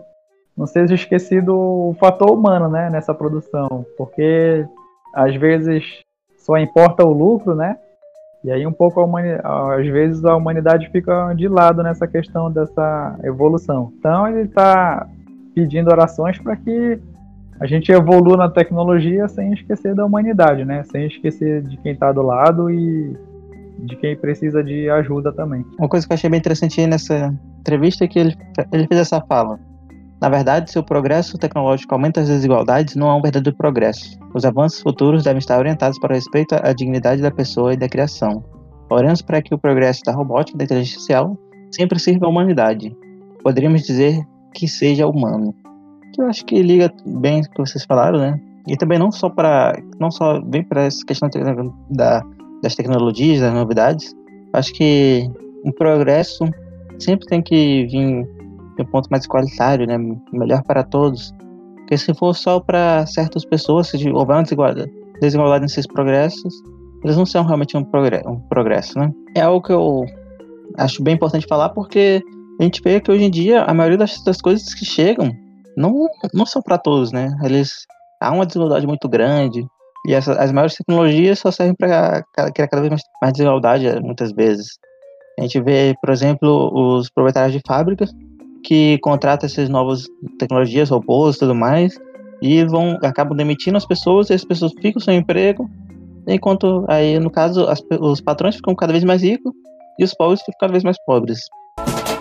não 0.55 0.67
seja 0.67 0.93
esquecido 0.93 1.57
o 1.57 1.95
fator 1.99 2.31
humano, 2.31 2.69
né, 2.69 2.89
nessa 2.89 3.13
produção, 3.13 3.85
porque 3.97 4.65
às 5.13 5.35
vezes 5.35 6.01
só 6.41 6.57
importa 6.57 7.05
o 7.05 7.13
lucro, 7.13 7.55
né? 7.55 7.77
E 8.43 8.51
aí 8.51 8.65
um 8.65 8.73
pouco 8.73 8.99
às 9.43 9.87
vezes 9.87 10.25
a 10.25 10.35
humanidade 10.35 10.89
fica 10.89 11.33
de 11.33 11.47
lado 11.47 11.83
nessa 11.83 12.07
questão 12.07 12.51
dessa 12.51 13.19
evolução. 13.23 13.93
Então 13.99 14.27
ele 14.27 14.41
está 14.41 15.07
pedindo 15.53 15.91
orações 15.91 16.39
para 16.39 16.55
que 16.55 16.99
a 17.59 17.67
gente 17.67 17.91
evolua 17.91 18.35
na 18.35 18.49
tecnologia 18.49 19.27
sem 19.27 19.53
esquecer 19.53 19.93
da 19.93 20.03
humanidade, 20.03 20.65
né? 20.65 20.83
Sem 20.83 21.05
esquecer 21.05 21.61
de 21.61 21.77
quem 21.77 21.93
está 21.93 22.11
do 22.11 22.23
lado 22.23 22.71
e 22.71 23.15
de 23.77 23.95
quem 23.95 24.15
precisa 24.15 24.63
de 24.63 24.89
ajuda 24.89 25.31
também. 25.31 25.63
Uma 25.77 25.87
coisa 25.87 26.07
que 26.07 26.11
eu 26.11 26.15
achei 26.15 26.29
bem 26.29 26.39
interessante 26.39 26.85
nessa 26.87 27.33
entrevista 27.59 28.03
é 28.03 28.07
que 28.07 28.17
ele, 28.17 28.35
ele 28.71 28.87
fez 28.87 29.01
essa 29.01 29.21
fala. 29.21 29.59
Na 30.21 30.29
verdade, 30.29 30.69
se 30.69 30.77
o 30.77 30.83
progresso 30.83 31.35
tecnológico 31.35 31.95
aumenta 31.95 32.21
as 32.21 32.27
desigualdades, 32.27 32.95
não 32.95 33.09
há 33.09 33.15
um 33.15 33.21
verdadeiro 33.21 33.57
progresso. 33.57 34.19
Os 34.35 34.45
avanços 34.45 34.79
futuros 34.79 35.23
devem 35.23 35.39
estar 35.39 35.57
orientados 35.57 35.97
para 35.97 36.11
o 36.11 36.15
respeito 36.15 36.55
à 36.61 36.71
dignidade 36.73 37.23
da 37.23 37.31
pessoa 37.31 37.73
e 37.73 37.77
da 37.77 37.89
criação. 37.89 38.43
Oramos 38.87 39.23
para 39.23 39.41
que 39.41 39.55
o 39.55 39.57
progresso 39.57 40.03
da 40.05 40.11
robótica 40.11 40.55
e 40.55 40.59
da 40.59 40.65
inteligência 40.65 41.17
artificial 41.17 41.37
sempre 41.71 41.97
sirva 41.97 42.27
à 42.27 42.29
humanidade. 42.29 42.95
Poderíamos 43.41 43.81
dizer 43.81 44.21
que 44.53 44.67
seja 44.67 45.07
humano. 45.07 45.55
Que 46.13 46.21
eu 46.21 46.27
acho 46.27 46.45
que 46.45 46.61
liga 46.61 46.91
bem 47.03 47.41
o 47.41 47.49
que 47.49 47.57
vocês 47.57 47.83
falaram, 47.83 48.19
né? 48.19 48.39
E 48.67 48.77
também 48.77 48.99
não 48.99 49.11
só 49.11 49.27
para 49.27 49.73
não 49.99 50.11
só 50.11 50.39
bem 50.39 50.63
para 50.63 50.83
essa 50.83 51.03
questão 51.03 51.29
da, 51.89 52.21
das 52.61 52.75
tecnologias, 52.75 53.41
das 53.41 53.53
novidades. 53.53 54.13
Acho 54.53 54.71
que 54.73 55.27
o 55.65 55.73
progresso 55.73 56.43
sempre 56.99 57.25
tem 57.25 57.41
que 57.41 57.87
vir 57.87 58.27
um 58.81 58.85
ponto 58.85 59.07
mais 59.09 59.25
igualitário, 59.25 59.85
né? 59.87 59.97
Melhor 60.31 60.63
para 60.63 60.83
todos. 60.83 61.33
Porque 61.75 61.97
se 61.97 62.13
for 62.13 62.33
só 62.33 62.59
para 62.59 63.05
certas 63.05 63.43
pessoas, 63.45 63.87
se 63.87 64.09
houver 64.09 64.35
uma 64.35 64.43
desigualdade, 64.43 64.91
desigualdade 65.19 65.63
nesses 65.63 65.85
progressos, 65.85 66.53
eles 67.03 67.17
não 67.17 67.25
são 67.25 67.43
realmente 67.43 67.75
um, 67.75 67.83
progresso, 67.83 68.29
um 68.29 68.39
progresso, 68.47 68.99
né? 68.99 69.11
É 69.35 69.41
algo 69.41 69.65
que 69.65 69.73
eu 69.73 70.05
acho 70.77 71.03
bem 71.03 71.15
importante 71.15 71.47
falar 71.47 71.69
porque 71.69 72.23
a 72.59 72.63
gente 72.63 72.81
vê 72.81 72.99
que 72.99 73.11
hoje 73.11 73.23
em 73.23 73.31
dia 73.31 73.63
a 73.63 73.73
maioria 73.73 73.97
das, 73.97 74.23
das 74.23 74.39
coisas 74.39 74.73
que 74.73 74.85
chegam 74.85 75.31
não, 75.75 76.07
não 76.33 76.45
são 76.45 76.61
para 76.61 76.77
todos, 76.77 77.11
né? 77.11 77.35
Eles 77.43 77.85
há 78.21 78.31
uma 78.31 78.45
desigualdade 78.45 78.85
muito 78.85 79.09
grande 79.09 79.65
e 80.07 80.13
essa, 80.13 80.33
as 80.33 80.51
maiores 80.51 80.75
tecnologias 80.75 81.39
só 81.39 81.51
servem 81.51 81.75
para 81.75 82.23
criar 82.53 82.67
cada 82.67 82.81
vez 82.81 82.89
mais, 82.89 83.01
mais 83.21 83.33
desigualdade 83.33 83.99
muitas 84.01 84.31
vezes. 84.31 84.79
A 85.39 85.43
gente 85.43 85.59
vê, 85.61 85.95
por 86.01 86.11
exemplo, 86.11 86.71
os 86.73 87.09
proprietários 87.09 87.53
de 87.53 87.61
fábricas 87.65 88.11
que 88.63 88.97
contratam 88.99 89.47
essas 89.47 89.69
novas 89.69 90.07
tecnologias, 90.39 90.89
robôs 90.89 91.35
e 91.35 91.39
tudo 91.39 91.55
mais, 91.55 91.97
e 92.41 92.63
vão 92.65 92.97
acabam 93.03 93.35
demitindo 93.35 93.77
as 93.77 93.85
pessoas, 93.85 94.29
e 94.29 94.33
as 94.33 94.43
pessoas 94.43 94.71
ficam 94.81 94.99
sem 95.01 95.17
emprego, 95.17 95.69
enquanto 96.27 96.85
aí, 96.87 97.19
no 97.19 97.29
caso, 97.29 97.67
as, 97.67 97.81
os 97.99 98.21
patrões 98.21 98.55
ficam 98.55 98.75
cada 98.75 98.91
vez 98.91 99.03
mais 99.03 99.21
ricos 99.21 99.53
e 99.99 100.03
os 100.03 100.13
pobres 100.13 100.41
ficam 100.41 100.57
cada 100.59 100.71
vez 100.71 100.83
mais 100.83 100.97
pobres. 101.05 101.39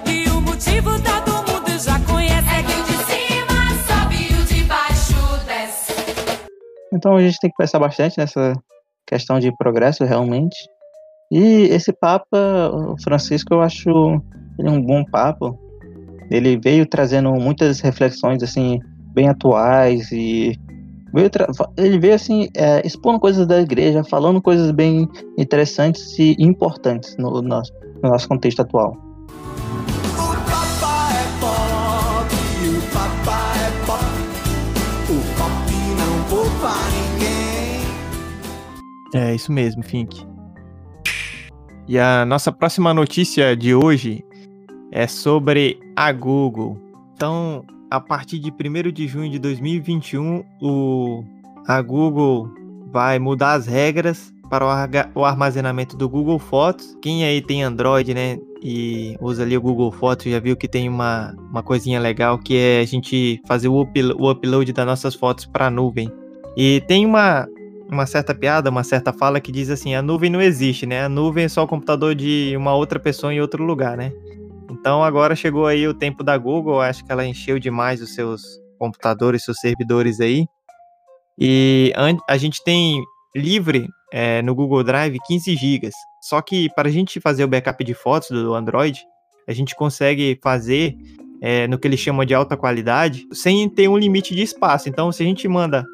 E 0.06 0.28
o 0.28 0.40
motivo 0.40 0.90
todo 1.02 1.32
mundo 1.36 1.78
já 1.78 1.98
conhece 2.00 2.48
é 2.48 2.62
que 2.62 2.80
o 2.80 2.84
de 2.84 2.98
cima 3.04 3.58
sobe 3.86 4.34
o 4.34 4.46
de 4.46 4.64
baixo 4.64 5.46
desce. 5.46 5.92
Então 6.92 7.16
a 7.16 7.22
gente 7.22 7.38
tem 7.40 7.50
que 7.50 7.56
pensar 7.56 7.78
bastante 7.78 8.18
nessa 8.18 8.52
questão 9.06 9.38
de 9.38 9.54
progresso 9.56 10.04
realmente. 10.04 10.56
E 11.32 11.68
esse 11.70 11.92
Papa 11.92 12.94
Francisco, 13.02 13.54
eu 13.54 13.62
acho 13.62 13.88
ele 14.58 14.68
um 14.68 14.82
bom 14.82 15.04
papo. 15.04 15.58
Ele 16.30 16.56
veio 16.56 16.86
trazendo 16.86 17.32
muitas 17.32 17.80
reflexões 17.80 18.42
assim 18.42 18.78
bem 19.12 19.28
atuais 19.28 20.12
e 20.12 20.56
veio 21.12 21.30
ele 21.76 21.98
veio 21.98 22.14
assim 22.14 22.48
é, 22.56 22.86
expondo 22.86 23.18
coisas 23.18 23.46
da 23.46 23.60
igreja, 23.60 24.04
falando 24.04 24.40
coisas 24.40 24.70
bem 24.70 25.08
interessantes 25.36 26.18
e 26.18 26.36
importantes 26.38 27.16
no 27.18 27.42
nosso, 27.42 27.72
no 28.02 28.10
nosso 28.10 28.28
contexto 28.28 28.60
atual. 28.60 28.96
É 39.12 39.34
isso 39.34 39.50
mesmo, 39.50 39.82
Fink. 39.82 40.24
E 41.88 41.98
a 41.98 42.24
nossa 42.24 42.52
próxima 42.52 42.94
notícia 42.94 43.56
de 43.56 43.74
hoje 43.74 44.24
é 44.92 45.06
sobre 45.06 45.78
a 45.96 46.12
Google. 46.12 46.78
Então, 47.14 47.64
a 47.90 48.00
partir 48.00 48.38
de 48.38 48.50
1 48.50 48.92
de 48.92 49.06
junho 49.06 49.30
de 49.30 49.38
2021, 49.38 50.44
o, 50.60 51.24
a 51.66 51.80
Google 51.82 52.48
vai 52.92 53.18
mudar 53.18 53.52
as 53.52 53.66
regras 53.66 54.32
para 54.50 54.66
o, 55.14 55.24
armazenamento 55.24 55.96
do 55.96 56.08
Google 56.08 56.38
Fotos. 56.38 56.96
Quem 57.00 57.24
aí 57.24 57.40
tem 57.40 57.62
Android, 57.62 58.12
né, 58.12 58.36
e 58.62 59.16
usa 59.20 59.44
ali 59.44 59.56
o 59.56 59.60
Google 59.60 59.92
Fotos, 59.92 60.26
já 60.26 60.40
viu 60.40 60.56
que 60.56 60.66
tem 60.66 60.88
uma, 60.88 61.34
uma 61.50 61.62
coisinha 61.62 62.00
legal 62.00 62.36
que 62.36 62.56
é 62.56 62.80
a 62.80 62.84
gente 62.84 63.40
fazer 63.46 63.68
o, 63.68 63.80
uplo 63.80 64.16
o 64.18 64.30
upload 64.30 64.72
das 64.72 64.86
nossas 64.86 65.14
fotos 65.14 65.46
para 65.46 65.66
a 65.66 65.70
nuvem. 65.70 66.10
E 66.56 66.82
tem 66.88 67.06
uma, 67.06 67.46
uma 67.88 68.06
certa 68.06 68.34
piada, 68.34 68.70
uma 68.70 68.82
certa 68.82 69.12
fala 69.12 69.40
que 69.40 69.52
diz 69.52 69.70
assim: 69.70 69.94
a 69.94 70.02
nuvem 70.02 70.28
não 70.28 70.40
existe, 70.40 70.84
né? 70.84 71.04
A 71.04 71.08
nuvem 71.08 71.44
é 71.44 71.48
só 71.48 71.62
o 71.62 71.68
computador 71.68 72.14
de 72.14 72.54
uma 72.56 72.74
outra 72.74 72.98
pessoa 72.98 73.32
em 73.32 73.40
outro 73.40 73.62
lugar, 73.64 73.96
né? 73.96 74.12
Então 74.70 75.02
agora 75.02 75.34
chegou 75.34 75.66
aí 75.66 75.86
o 75.86 75.94
tempo 75.94 76.22
da 76.22 76.38
Google, 76.38 76.80
acho 76.80 77.04
que 77.04 77.10
ela 77.10 77.26
encheu 77.26 77.58
demais 77.58 78.00
os 78.00 78.14
seus 78.14 78.42
computadores, 78.78 79.44
seus 79.44 79.58
servidores 79.58 80.20
aí. 80.20 80.46
E 81.38 81.92
a 82.28 82.36
gente 82.36 82.62
tem 82.62 83.02
livre 83.34 83.88
é, 84.12 84.42
no 84.42 84.54
Google 84.54 84.84
Drive 84.84 85.18
15 85.26 85.56
GB. 85.56 85.90
Só 86.20 86.40
que 86.40 86.68
para 86.74 86.88
a 86.88 86.92
gente 86.92 87.20
fazer 87.20 87.44
o 87.44 87.48
backup 87.48 87.82
de 87.82 87.94
fotos 87.94 88.30
do 88.30 88.54
Android, 88.54 89.02
a 89.48 89.52
gente 89.52 89.74
consegue 89.74 90.38
fazer 90.42 90.96
é, 91.40 91.66
no 91.66 91.78
que 91.78 91.88
eles 91.88 91.98
chamam 91.98 92.24
de 92.24 92.34
alta 92.34 92.56
qualidade 92.56 93.26
sem 93.32 93.68
ter 93.68 93.88
um 93.88 93.96
limite 93.96 94.34
de 94.34 94.42
espaço. 94.42 94.88
Então, 94.88 95.10
se 95.10 95.22
a 95.22 95.26
gente 95.26 95.48
manda 95.48 95.84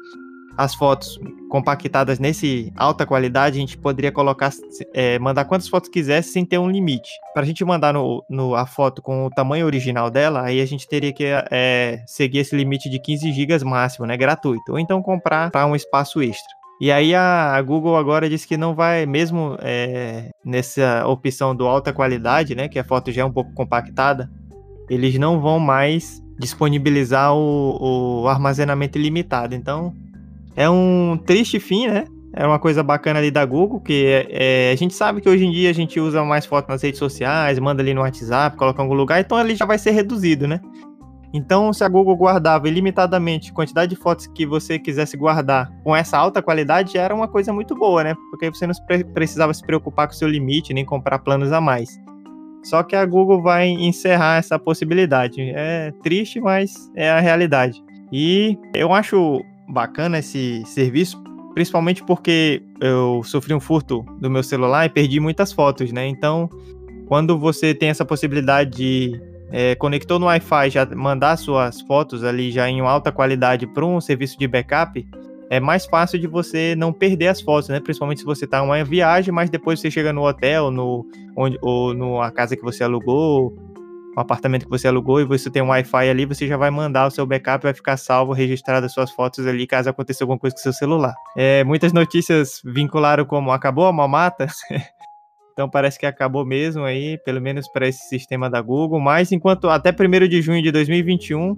as 0.57 0.73
fotos 0.73 1.19
compactadas 1.49 2.17
nesse 2.17 2.73
alta 2.75 3.05
qualidade, 3.05 3.57
a 3.57 3.59
gente 3.59 3.77
poderia 3.77 4.11
colocar, 4.11 4.51
é, 4.93 5.19
mandar 5.19 5.45
quantas 5.45 5.69
fotos 5.69 5.89
quisesse 5.89 6.31
sem 6.31 6.43
ter 6.43 6.57
um 6.57 6.69
limite. 6.69 7.09
Para 7.33 7.43
a 7.43 7.45
gente 7.45 7.63
mandar 7.63 7.93
no, 7.93 8.23
no, 8.29 8.55
a 8.55 8.65
foto 8.65 9.01
com 9.01 9.25
o 9.25 9.29
tamanho 9.29 9.65
original 9.65 10.09
dela, 10.09 10.43
aí 10.43 10.59
a 10.59 10.65
gente 10.65 10.87
teria 10.87 11.13
que 11.13 11.25
é, 11.51 12.03
seguir 12.07 12.39
esse 12.39 12.55
limite 12.55 12.89
de 12.89 12.99
15 12.99 13.31
GB 13.31 13.63
máximo, 13.63 14.05
né, 14.05 14.17
gratuito, 14.17 14.71
ou 14.71 14.79
então 14.79 15.01
comprar 15.01 15.51
para 15.51 15.65
um 15.65 15.75
espaço 15.75 16.21
extra. 16.21 16.57
E 16.79 16.91
aí 16.91 17.15
a, 17.15 17.59
Google 17.61 17.97
agora 17.97 18.29
diz 18.29 18.45
que 18.45 18.57
não 18.57 18.75
vai, 18.75 19.05
mesmo 19.05 19.57
é, 19.61 20.29
nessa 20.43 21.07
opção 21.07 21.55
do 21.55 21.67
alta 21.67 21.93
qualidade, 21.93 22.55
né, 22.55 22.67
que 22.67 22.77
a 22.79 22.83
foto 22.83 23.11
já 23.11 23.21
é 23.21 23.25
um 23.25 23.31
pouco 23.31 23.53
compactada, 23.53 24.29
eles 24.89 25.17
não 25.17 25.39
vão 25.39 25.59
mais 25.59 26.21
disponibilizar 26.39 27.33
o, 27.33 28.21
o 28.23 28.27
armazenamento 28.27 28.97
ilimitado. 28.97 29.55
Então, 29.55 29.95
é 30.57 30.67
um 30.67 31.17
triste 31.23 31.59
fim, 31.59 31.87
né? 31.87 32.05
É 32.33 32.45
uma 32.45 32.57
coisa 32.57 32.83
bacana 32.83 33.19
ali 33.19 33.29
da 33.29 33.45
Google, 33.45 33.79
que 33.79 34.05
é, 34.05 34.69
é, 34.69 34.71
a 34.71 34.75
gente 34.75 34.93
sabe 34.93 35.21
que 35.21 35.29
hoje 35.29 35.45
em 35.45 35.51
dia 35.51 35.69
a 35.69 35.73
gente 35.73 35.99
usa 35.99 36.23
mais 36.23 36.45
fotos 36.45 36.67
nas 36.67 36.81
redes 36.81 36.99
sociais, 36.99 37.57
manda 37.59 37.81
ali 37.81 37.93
no 37.93 38.01
WhatsApp, 38.01 38.57
coloca 38.57 38.81
em 38.81 38.83
algum 38.83 38.95
lugar, 38.95 39.19
então 39.19 39.37
ali 39.37 39.55
já 39.55 39.65
vai 39.65 39.77
ser 39.77 39.91
reduzido, 39.91 40.47
né? 40.47 40.59
Então, 41.33 41.71
se 41.71 41.83
a 41.83 41.87
Google 41.87 42.15
guardava 42.15 42.67
ilimitadamente 42.67 43.51
a 43.51 43.53
quantidade 43.53 43.93
de 43.93 44.01
fotos 44.01 44.27
que 44.27 44.45
você 44.45 44.79
quisesse 44.79 45.15
guardar 45.15 45.71
com 45.83 45.95
essa 45.95 46.17
alta 46.17 46.41
qualidade, 46.41 46.93
já 46.93 47.03
era 47.03 47.13
uma 47.13 47.27
coisa 47.27 47.53
muito 47.53 47.75
boa, 47.75 48.03
né? 48.03 48.15
Porque 48.31 48.49
você 48.49 48.65
não 48.65 48.73
precisava 49.13 49.53
se 49.53 49.61
preocupar 49.61 50.07
com 50.07 50.13
o 50.13 50.17
seu 50.17 50.27
limite, 50.27 50.73
nem 50.73 50.85
comprar 50.85 51.19
planos 51.19 51.51
a 51.51 51.61
mais. 51.61 51.99
Só 52.63 52.81
que 52.81 52.95
a 52.95 53.05
Google 53.05 53.41
vai 53.41 53.67
encerrar 53.67 54.37
essa 54.37 54.57
possibilidade. 54.57 55.41
É 55.41 55.91
triste, 56.01 56.39
mas 56.39 56.73
é 56.95 57.11
a 57.11 57.19
realidade. 57.19 57.83
E 58.11 58.57
eu 58.73 58.93
acho 58.93 59.43
bacana 59.67 60.19
esse 60.19 60.63
serviço, 60.65 61.21
principalmente 61.53 62.03
porque 62.03 62.61
eu 62.79 63.21
sofri 63.23 63.53
um 63.53 63.59
furto 63.59 64.05
do 64.19 64.29
meu 64.29 64.43
celular 64.43 64.85
e 64.85 64.89
perdi 64.89 65.19
muitas 65.19 65.51
fotos, 65.51 65.91
né? 65.91 66.07
Então, 66.07 66.49
quando 67.07 67.37
você 67.37 67.73
tem 67.73 67.89
essa 67.89 68.05
possibilidade 68.05 68.71
de 68.71 69.21
é, 69.51 69.75
conectou 69.75 70.19
no 70.19 70.25
Wi-Fi, 70.25 70.69
já 70.69 70.85
mandar 70.85 71.37
suas 71.37 71.81
fotos 71.81 72.23
ali 72.23 72.51
já 72.51 72.69
em 72.69 72.81
alta 72.81 73.11
qualidade 73.11 73.65
para 73.65 73.85
um 73.85 74.01
serviço 74.01 74.37
de 74.37 74.47
backup, 74.47 75.07
é 75.49 75.59
mais 75.59 75.85
fácil 75.85 76.19
de 76.19 76.27
você 76.27 76.75
não 76.75 76.91
perder 76.91 77.27
as 77.27 77.41
fotos, 77.41 77.69
né? 77.69 77.79
Principalmente 77.79 78.19
se 78.19 78.25
você 78.25 78.45
está 78.45 78.59
em 78.59 78.63
uma 78.63 78.83
viagem, 78.83 79.33
mas 79.33 79.49
depois 79.49 79.79
você 79.79 79.89
chega 79.89 80.11
no 80.11 80.27
hotel, 80.27 80.69
no 80.69 81.05
onde 81.35 81.57
ou 81.61 81.93
numa 81.93 82.29
casa 82.31 82.57
que 82.57 82.63
você 82.63 82.83
alugou, 82.83 83.55
um 84.17 84.21
apartamento 84.21 84.63
que 84.63 84.69
você 84.69 84.87
alugou 84.87 85.21
e 85.21 85.25
você 85.25 85.47
tem 85.47 85.61
um 85.61 85.67
Wi-Fi 85.67 86.09
ali, 86.09 86.25
você 86.25 86.47
já 86.47 86.57
vai 86.57 86.71
mandar 86.71 87.05
o 87.05 87.11
seu 87.11 87.23
backup, 87.23 87.63
vai 87.63 87.73
ficar 87.73 87.97
salvo, 87.97 88.33
registrado 88.33 88.83
as 88.87 88.91
suas 88.91 89.11
fotos 89.11 89.45
ali, 89.45 89.67
caso 89.67 89.91
aconteça 89.91 90.23
alguma 90.23 90.39
coisa 90.39 90.55
com 90.55 90.59
o 90.59 90.63
seu 90.63 90.73
celular. 90.73 91.13
É, 91.37 91.63
muitas 91.63 91.93
notícias 91.93 92.59
vincularam 92.65 93.25
como 93.25 93.51
acabou 93.51 93.85
a 93.85 93.93
mamata. 93.93 94.47
então 95.53 95.69
parece 95.69 95.99
que 95.99 96.05
acabou 96.07 96.43
mesmo 96.43 96.83
aí, 96.83 97.19
pelo 97.19 97.39
menos 97.39 97.67
para 97.67 97.87
esse 97.87 98.07
sistema 98.09 98.49
da 98.49 98.59
Google. 98.59 98.99
Mas 98.99 99.31
enquanto 99.31 99.69
até 99.69 99.91
1 99.91 100.27
de 100.27 100.41
junho 100.41 100.63
de 100.63 100.71
2021, 100.71 101.55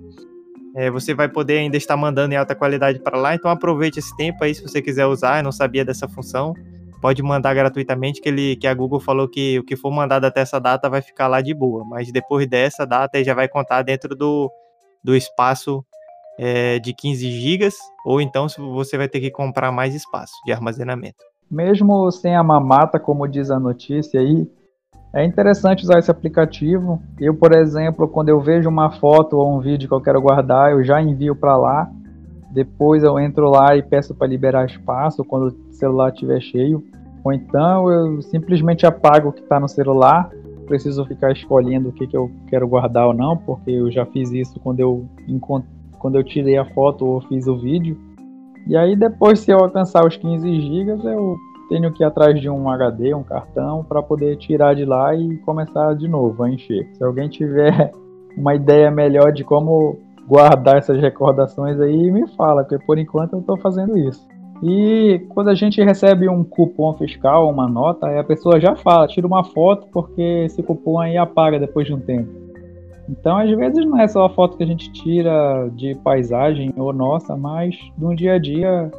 é, 0.76 0.92
você 0.92 1.14
vai 1.14 1.30
poder 1.30 1.60
ainda 1.60 1.78
estar 1.78 1.96
mandando 1.96 2.34
em 2.34 2.38
alta 2.38 2.56
qualidade 2.56 3.00
para 3.00 3.18
lá, 3.18 3.36
então 3.36 3.50
aproveite 3.50 4.00
esse 4.00 4.16
tempo 4.18 4.44
aí 4.44 4.54
se 4.54 4.62
você 4.62 4.82
quiser 4.82 5.06
usar, 5.06 5.40
eu 5.40 5.44
não 5.44 5.52
sabia 5.52 5.86
dessa 5.86 6.10
função, 6.10 6.54
pode 7.02 7.22
mandar 7.24 7.54
gratuitamente, 7.54 8.22
que, 8.22 8.30
ele, 8.30 8.56
que 8.56 8.68
a 8.68 8.74
Google 8.74 9.00
falou 9.00 9.28
que 9.28 9.60
o 9.60 9.64
que 9.64 9.76
for 9.76 9.92
mandado 9.92 10.26
até 10.26 10.42
essa 10.42 10.60
data 10.60 10.90
vai 10.90 11.02
ficar 11.02 11.28
lá 11.28 11.42
de 11.42 11.54
boa, 11.54 11.84
mas 11.86 12.12
depois 12.12 12.48
dessa 12.48 12.86
data 12.86 13.18
aí 13.18 13.24
já 13.24 13.34
vai 13.34 13.48
contar 13.48 13.82
dentro 13.82 14.16
do, 14.16 14.52
do 15.04 15.16
espaço 15.16 15.84
é, 16.38 16.80
de 16.80 16.94
15 16.94 17.32
GB, 17.32 17.70
ou 18.06 18.22
então 18.22 18.48
você 18.74 18.98
vai 18.98 19.08
ter 19.08 19.20
que 19.20 19.32
comprar 19.32 19.72
mais 19.72 19.94
espaço 19.94 20.34
de 20.46 20.52
armazenamento. 20.52 21.26
Mesmo 21.50 22.10
sem 22.12 22.36
a 22.36 22.44
mamata, 22.44 23.00
como 23.00 23.28
diz 23.28 23.50
a 23.50 23.60
notícia 23.60 24.20
aí, 24.20 24.48
é 25.12 25.26
interessante 25.26 25.84
usar 25.84 25.98
esse 25.98 26.12
aplicativo. 26.12 27.02
Eu, 27.20 27.34
por 27.34 27.54
exemplo, 27.54 28.08
quando 28.08 28.30
eu 28.30 28.40
vejo 28.40 28.70
uma 28.70 28.92
foto 28.92 29.38
ou 29.38 29.58
um 29.58 29.60
vídeo 29.60 29.88
que 29.88 29.94
eu 29.94 30.02
quero 30.02 30.22
guardar, 30.22 30.72
eu 30.72 30.84
já 30.84 31.02
envio 31.02 31.36
para 31.36 31.58
lá. 31.58 31.92
Depois 32.52 33.04
eu 33.04 33.20
entro 33.20 33.50
lá 33.50 33.76
e 33.76 33.84
peço 33.84 34.16
para 34.16 34.28
liberar 34.28 34.66
espaço 34.66 35.24
quando 35.24 35.48
o 35.48 35.74
celular 35.74 36.12
estiver 36.12 36.42
cheio. 36.42 36.84
Ou 37.24 37.34
então 37.34 37.92
eu 37.92 38.22
simplesmente 38.22 38.86
apago 38.86 39.30
o 39.30 39.34
que 39.34 39.42
está 39.42 39.60
no 39.60 39.68
celular. 39.68 40.30
Preciso 40.66 41.06
ficar 41.06 41.32
escolhendo 41.32 41.90
o 41.90 41.92
que, 41.92 42.08
que 42.08 42.16
eu 42.16 42.32
quero 42.48 42.68
guardar 42.68 43.08
ou 43.08 43.14
não, 43.14 43.38
porque 43.38 43.72
eu 43.72 43.92
já 43.92 44.06
fiz 44.06 44.32
isso 44.32 44.60
quando 44.60 44.80
eu, 44.80 45.06
quando 45.98 46.16
eu 46.16 46.24
tirei 46.24 46.58
a 46.58 46.66
foto 46.66 47.06
ou 47.06 47.22
fiz 47.22 47.48
o 47.48 47.58
vídeo. 47.58 47.98
E 48.68 48.78
aí 48.78 48.96
depois, 48.96 49.40
se 49.40 49.52
eu 49.52 49.60
alcançar 49.60 50.06
os 50.06 50.16
15 50.16 50.62
GB, 50.62 50.92
eu 51.04 51.36
tenho 51.70 51.92
que 51.92 52.04
ir 52.04 52.06
atrás 52.06 52.40
de 52.40 52.50
um 52.50 52.70
HD, 52.70 53.14
um 53.14 53.24
cartão, 53.24 53.84
para 53.84 54.02
poder 54.02 54.38
tirar 54.38 54.76
de 54.76 54.86
lá 54.86 55.16
e 55.16 55.38
começar 55.40 55.96
de 55.96 56.08
novo 56.08 56.44
a 56.44 56.50
encher. 56.50 56.88
Se 56.94 57.04
alguém 57.04 57.30
tiver 57.30 57.92
uma 58.38 58.56
ideia 58.56 58.92
melhor 58.92 59.32
de 59.32 59.44
como 59.44 59.98
guardar 60.30 60.78
essas 60.78 61.02
recordações 61.02 61.82
aí, 61.82 62.12
me 62.12 62.28
fala, 62.36 62.64
porque 62.64 62.86
por 62.86 63.00
enquanto 63.00 63.34
eu 63.34 63.40
estou 63.40 63.58
fazendo 63.58 63.98
isso. 63.98 64.26
E 64.62 65.26
quando 65.30 65.50
a 65.50 65.56
gente 65.56 65.82
recebe 65.82 66.30
um 66.30 66.44
cupom 66.44 66.94
fiscal, 66.94 67.50
uma 67.50 67.68
nota, 67.68 68.20
a 68.20 68.24
pessoa 68.24 68.60
já 68.60 68.76
fala, 68.76 69.08
tira 69.08 69.26
uma 69.26 69.44
foto 69.44 69.88
porque 69.92 70.22
esse 70.46 70.62
cupom 70.62 71.00
aí 71.00 71.18
apaga 71.18 71.58
depois 71.58 71.88
de 71.88 71.94
um 71.94 72.00
tempo. 72.00 72.30
Então, 73.10 73.38
às 73.38 73.50
vezes, 73.50 73.84
não 73.84 74.00
é 74.00 74.08
só 74.08 74.26
a 74.26 74.30
foto 74.30 74.56
que 74.56 74.64
a 74.64 74.68
gente 74.68 74.92
tira 74.92 75.68
de 75.74 75.96
paisagem 75.96 76.72
ou 76.78 76.94
nossa, 76.94 77.36
mas 77.36 77.76
no 77.98 78.16
dia 78.16 78.34
a 78.34 78.38
dia 78.38 78.92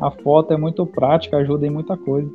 a 0.00 0.10
foto 0.10 0.54
é 0.54 0.56
muito 0.56 0.86
prática, 0.86 1.36
ajuda 1.36 1.66
em 1.66 1.70
muita 1.70 1.94
coisa. 1.94 2.30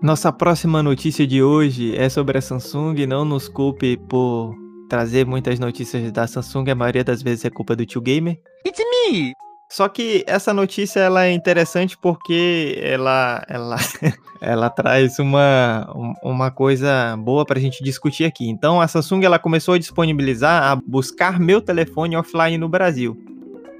Nossa 0.00 0.30
próxima 0.30 0.80
notícia 0.80 1.26
de 1.26 1.42
hoje 1.42 1.96
é 1.96 2.08
sobre 2.08 2.38
a 2.38 2.40
Samsung. 2.40 3.04
Não 3.06 3.24
nos 3.24 3.48
culpe 3.48 3.96
por 3.96 4.54
trazer 4.88 5.26
muitas 5.26 5.58
notícias 5.58 6.10
da 6.12 6.26
Samsung, 6.26 6.70
a 6.70 6.74
maioria 6.74 7.04
das 7.04 7.22
vezes 7.22 7.44
é 7.44 7.50
culpa 7.50 7.74
do 7.74 7.84
tio 7.86 8.00
Gamer. 8.00 8.38
It's 8.66 8.78
me! 8.78 9.32
Só 9.68 9.88
que 9.88 10.24
essa 10.28 10.54
notícia 10.54 11.00
ela 11.00 11.26
é 11.26 11.32
interessante 11.32 11.98
porque 11.98 12.78
ela, 12.80 13.44
ela, 13.48 13.76
ela 14.40 14.70
traz 14.70 15.18
uma, 15.18 15.92
uma 16.22 16.50
coisa 16.52 17.16
boa 17.16 17.44
para 17.44 17.58
a 17.58 17.60
gente 17.60 17.82
discutir 17.82 18.24
aqui. 18.24 18.48
Então 18.48 18.80
a 18.80 18.86
Samsung 18.86 19.24
ela 19.24 19.38
começou 19.38 19.74
a 19.74 19.78
disponibilizar 19.78 20.62
a 20.62 20.76
buscar 20.76 21.40
meu 21.40 21.60
telefone 21.60 22.16
offline 22.16 22.58
no 22.58 22.68
Brasil. 22.68 23.16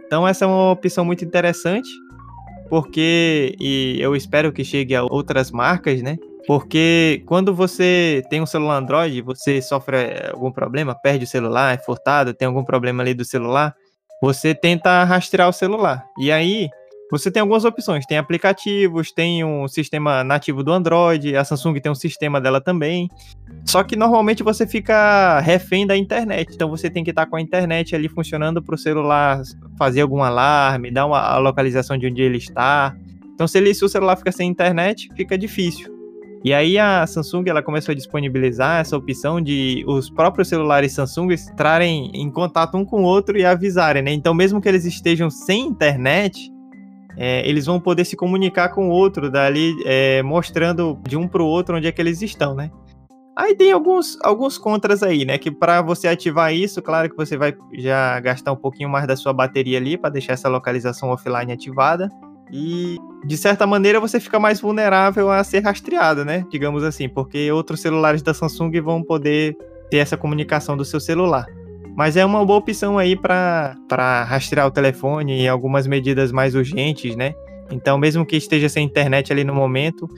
Então 0.06 0.26
essa 0.26 0.44
é 0.44 0.48
uma 0.48 0.72
opção 0.72 1.04
muito 1.04 1.24
interessante 1.24 1.88
porque 2.68 3.54
e 3.60 3.96
eu 4.00 4.16
espero 4.16 4.52
que 4.52 4.64
chegue 4.64 4.94
a 4.94 5.04
outras 5.04 5.52
marcas, 5.52 6.02
né? 6.02 6.16
Porque 6.46 7.22
quando 7.26 7.54
você 7.54 8.22
tem 8.30 8.40
um 8.40 8.46
celular 8.46 8.76
Android, 8.76 9.20
você 9.22 9.60
sofre 9.60 9.96
algum 10.32 10.52
problema, 10.52 10.94
perde 10.94 11.24
o 11.24 11.28
celular, 11.28 11.74
é 11.74 11.78
furtado, 11.78 12.32
tem 12.32 12.46
algum 12.46 12.64
problema 12.64 13.02
ali 13.02 13.14
do 13.14 13.24
celular, 13.24 13.74
você 14.22 14.54
tenta 14.54 15.02
rastrear 15.04 15.48
o 15.48 15.52
celular. 15.52 16.04
E 16.18 16.30
aí, 16.30 16.68
você 17.10 17.30
tem 17.30 17.40
algumas 17.40 17.64
opções. 17.64 18.04
Tem 18.04 18.18
aplicativos, 18.18 19.12
tem 19.12 19.44
um 19.44 19.68
sistema 19.68 20.24
nativo 20.24 20.62
do 20.62 20.72
Android, 20.72 21.36
a 21.36 21.44
Samsung 21.44 21.78
tem 21.80 21.90
um 21.90 21.94
sistema 21.94 22.40
dela 22.40 22.60
também. 22.60 23.08
Só 23.64 23.82
que 23.84 23.96
normalmente 23.96 24.42
você 24.42 24.66
fica 24.66 25.38
refém 25.40 25.86
da 25.86 25.96
internet. 25.96 26.54
Então 26.54 26.68
você 26.68 26.90
tem 26.90 27.04
que 27.04 27.10
estar 27.10 27.26
com 27.26 27.36
a 27.36 27.40
internet 27.40 27.94
ali 27.94 28.08
funcionando 28.08 28.62
para 28.62 28.74
o 28.74 28.78
celular 28.78 29.42
fazer 29.78 30.00
algum 30.00 30.22
alarme, 30.22 30.90
dar 30.90 31.06
uma, 31.06 31.38
localização 31.38 31.96
de 31.96 32.06
onde 32.06 32.22
ele 32.22 32.38
está. 32.38 32.96
Então 33.34 33.46
se, 33.46 33.58
ele, 33.58 33.72
se 33.72 33.84
o 33.84 33.88
celular 33.88 34.16
fica 34.16 34.32
sem 34.32 34.48
internet, 34.48 35.08
fica 35.14 35.38
difícil. 35.38 35.95
E 36.44 36.54
aí 36.54 36.78
a 36.78 37.06
Samsung 37.06 37.44
ela 37.48 37.62
começou 37.62 37.92
a 37.92 37.96
disponibilizar 37.96 38.80
essa 38.80 38.96
opção 38.96 39.40
de 39.40 39.84
os 39.86 40.08
próprios 40.08 40.48
celulares 40.48 40.92
Samsung 40.92 41.32
entrarem 41.32 42.10
em 42.14 42.30
contato 42.30 42.76
um 42.76 42.84
com 42.84 43.02
o 43.02 43.04
outro 43.04 43.36
e 43.36 43.44
avisarem, 43.44 44.02
né? 44.02 44.12
Então 44.12 44.32
mesmo 44.32 44.60
que 44.60 44.68
eles 44.68 44.84
estejam 44.84 45.28
sem 45.28 45.66
internet, 45.66 46.52
é, 47.16 47.48
eles 47.48 47.66
vão 47.66 47.80
poder 47.80 48.04
se 48.04 48.14
comunicar 48.14 48.68
com 48.68 48.88
o 48.88 48.92
outro 48.92 49.30
dali, 49.30 49.74
é, 49.84 50.22
mostrando 50.22 50.98
de 51.08 51.16
um 51.16 51.26
para 51.26 51.42
o 51.42 51.46
outro 51.46 51.76
onde 51.76 51.86
é 51.86 51.92
que 51.92 52.00
eles 52.00 52.20
estão, 52.22 52.54
né? 52.54 52.70
Aí 53.36 53.54
tem 53.54 53.70
alguns, 53.70 54.18
alguns 54.22 54.56
contras 54.56 55.02
aí, 55.02 55.26
né? 55.26 55.36
Que 55.36 55.50
para 55.50 55.82
você 55.82 56.08
ativar 56.08 56.54
isso, 56.54 56.80
claro 56.80 57.10
que 57.10 57.16
você 57.16 57.36
vai 57.36 57.54
já 57.74 58.18
gastar 58.20 58.52
um 58.52 58.56
pouquinho 58.56 58.88
mais 58.88 59.06
da 59.06 59.14
sua 59.14 59.32
bateria 59.32 59.76
ali 59.76 59.98
para 59.98 60.08
deixar 60.08 60.32
essa 60.32 60.48
localização 60.48 61.10
offline 61.10 61.52
ativada. 61.52 62.08
E 62.50 62.96
de 63.24 63.36
certa 63.36 63.66
maneira 63.66 63.98
você 63.98 64.20
fica 64.20 64.38
mais 64.38 64.60
vulnerável 64.60 65.30
a 65.30 65.42
ser 65.42 65.60
rastreado, 65.60 66.24
né? 66.24 66.46
Digamos 66.50 66.84
assim, 66.84 67.08
porque 67.08 67.50
outros 67.50 67.80
celulares 67.80 68.22
da 68.22 68.32
Samsung 68.32 68.80
vão 68.80 69.02
poder 69.02 69.56
ter 69.90 69.98
essa 69.98 70.16
comunicação 70.16 70.76
do 70.76 70.84
seu 70.84 71.00
celular. 71.00 71.46
Mas 71.96 72.16
é 72.16 72.24
uma 72.24 72.44
boa 72.44 72.58
opção 72.58 72.98
aí 72.98 73.16
para 73.16 74.24
rastrear 74.28 74.66
o 74.66 74.70
telefone 74.70 75.32
em 75.32 75.48
algumas 75.48 75.86
medidas 75.86 76.30
mais 76.30 76.54
urgentes, 76.54 77.16
né? 77.16 77.34
Então, 77.70 77.98
mesmo 77.98 78.24
que 78.24 78.36
esteja 78.36 78.68
sem 78.68 78.84
internet 78.84 79.32
ali 79.32 79.42
no 79.42 79.54
momento, 79.54 80.08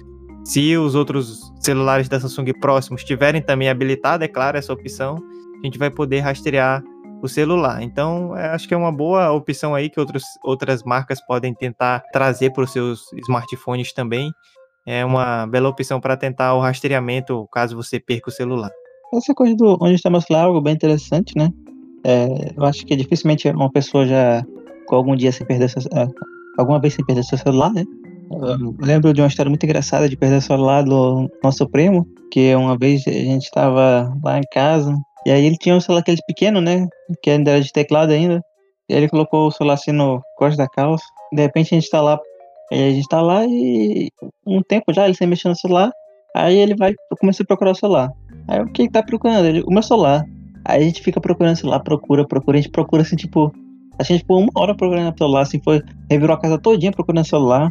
se 0.44 0.76
os 0.76 0.94
outros 0.94 1.52
celulares 1.60 2.08
da 2.08 2.18
Samsung 2.18 2.52
próximos 2.60 3.04
tiverem 3.04 3.40
também 3.40 3.68
habilitado, 3.68 4.24
é 4.24 4.28
claro, 4.28 4.58
essa 4.58 4.72
opção, 4.72 5.16
a 5.62 5.64
gente 5.64 5.78
vai 5.78 5.88
poder 5.88 6.20
rastrear 6.20 6.82
o 7.22 7.28
celular. 7.28 7.82
Então, 7.82 8.36
é, 8.36 8.48
acho 8.48 8.68
que 8.68 8.74
é 8.74 8.76
uma 8.76 8.92
boa 8.92 9.30
opção 9.32 9.74
aí 9.74 9.88
que 9.88 9.98
outros, 9.98 10.22
outras 10.44 10.82
marcas 10.82 11.20
podem 11.20 11.54
tentar 11.54 12.02
trazer 12.12 12.52
para 12.52 12.64
os 12.64 12.72
seus 12.72 13.12
smartphones 13.24 13.92
também. 13.92 14.32
É 14.86 15.04
uma 15.04 15.46
bela 15.46 15.68
opção 15.68 16.00
para 16.00 16.16
tentar 16.16 16.54
o 16.54 16.60
rastreamento 16.60 17.46
caso 17.52 17.76
você 17.76 18.00
perca 18.00 18.30
o 18.30 18.32
celular. 18.32 18.70
Essa 19.12 19.34
coisa 19.34 19.54
do 19.54 19.76
onde 19.80 19.94
estamos 19.94 20.24
lá 20.30 20.40
é 20.40 20.42
algo 20.42 20.60
bem 20.60 20.74
interessante, 20.74 21.36
né? 21.36 21.50
É, 22.04 22.52
eu 22.56 22.64
acho 22.64 22.86
que 22.86 22.94
dificilmente 22.94 23.48
uma 23.48 23.70
pessoa 23.70 24.06
já 24.06 24.44
com 24.86 24.96
algum 24.96 25.16
dia 25.16 25.32
sem 25.32 25.46
perder 25.46 25.68
seu, 25.68 25.82
é, 25.92 26.06
alguma 26.58 26.80
vez 26.80 26.94
sem 26.94 27.04
perder 27.04 27.24
seu 27.24 27.38
celular, 27.38 27.72
né? 27.72 27.84
Eu 28.30 28.74
lembro 28.78 29.12
de 29.12 29.20
uma 29.20 29.28
história 29.28 29.48
muito 29.48 29.64
engraçada 29.64 30.08
de 30.08 30.16
perder 30.16 30.36
o 30.36 30.42
celular 30.42 30.82
do 30.82 31.30
nosso 31.42 31.68
primo, 31.68 32.06
que 32.30 32.54
uma 32.54 32.76
vez 32.76 33.06
a 33.06 33.10
gente 33.10 33.44
estava 33.44 34.14
lá 34.22 34.38
em 34.38 34.44
casa 34.52 34.94
e 35.28 35.30
aí 35.30 35.44
ele 35.44 35.58
tinha 35.58 35.76
um 35.76 35.80
celular 35.80 36.00
aquele 36.00 36.22
pequeno, 36.26 36.58
né? 36.58 36.88
Que 37.22 37.28
ainda 37.28 37.50
era 37.50 37.60
de 37.60 37.70
teclado 37.70 38.12
ainda. 38.12 38.42
E 38.88 38.94
aí 38.94 39.00
ele 39.00 39.10
colocou 39.10 39.46
o 39.46 39.50
celular 39.50 39.74
assim 39.74 39.92
no 39.92 40.22
corte 40.38 40.56
da 40.56 40.66
calça. 40.66 41.04
De 41.30 41.42
repente 41.42 41.74
a 41.74 41.78
gente 41.78 41.90
tá 41.90 42.00
lá. 42.00 42.18
a 42.72 42.74
gente 42.74 43.06
tá 43.08 43.20
lá 43.20 43.44
e 43.44 44.08
um 44.46 44.62
tempo 44.62 44.90
já, 44.90 45.04
ele 45.04 45.14
sem 45.14 45.26
mexer 45.26 45.50
no 45.50 45.54
celular. 45.54 45.92
Aí 46.34 46.56
ele 46.56 46.74
vai, 46.74 46.92
eu 47.10 47.16
comecei 47.18 47.44
a 47.44 47.46
procurar 47.46 47.72
o 47.72 47.74
celular. 47.74 48.10
Aí 48.48 48.58
o 48.62 48.72
que 48.72 48.80
ele 48.80 48.90
tá 48.90 49.02
procurando? 49.02 49.44
Ele, 49.44 49.62
o 49.66 49.70
meu 49.70 49.82
celular. 49.82 50.24
Aí 50.64 50.80
a 50.80 50.84
gente 50.86 51.02
fica 51.02 51.20
procurando 51.20 51.56
o 51.56 51.58
celular, 51.58 51.80
procura, 51.80 52.26
procura, 52.26 52.56
a 52.56 52.62
gente 52.62 52.72
procura 52.72 53.02
assim, 53.02 53.16
tipo. 53.16 53.52
A 53.98 54.04
gente 54.04 54.24
por 54.24 54.38
uma 54.38 54.50
hora 54.54 54.74
procurando 54.74 55.12
o 55.12 55.18
celular, 55.18 55.42
assim, 55.42 55.60
foi. 55.62 55.82
Revirou 56.10 56.34
a 56.34 56.40
casa 56.40 56.56
todinha 56.56 56.90
procurando 56.90 57.26
o 57.26 57.28
celular. 57.28 57.70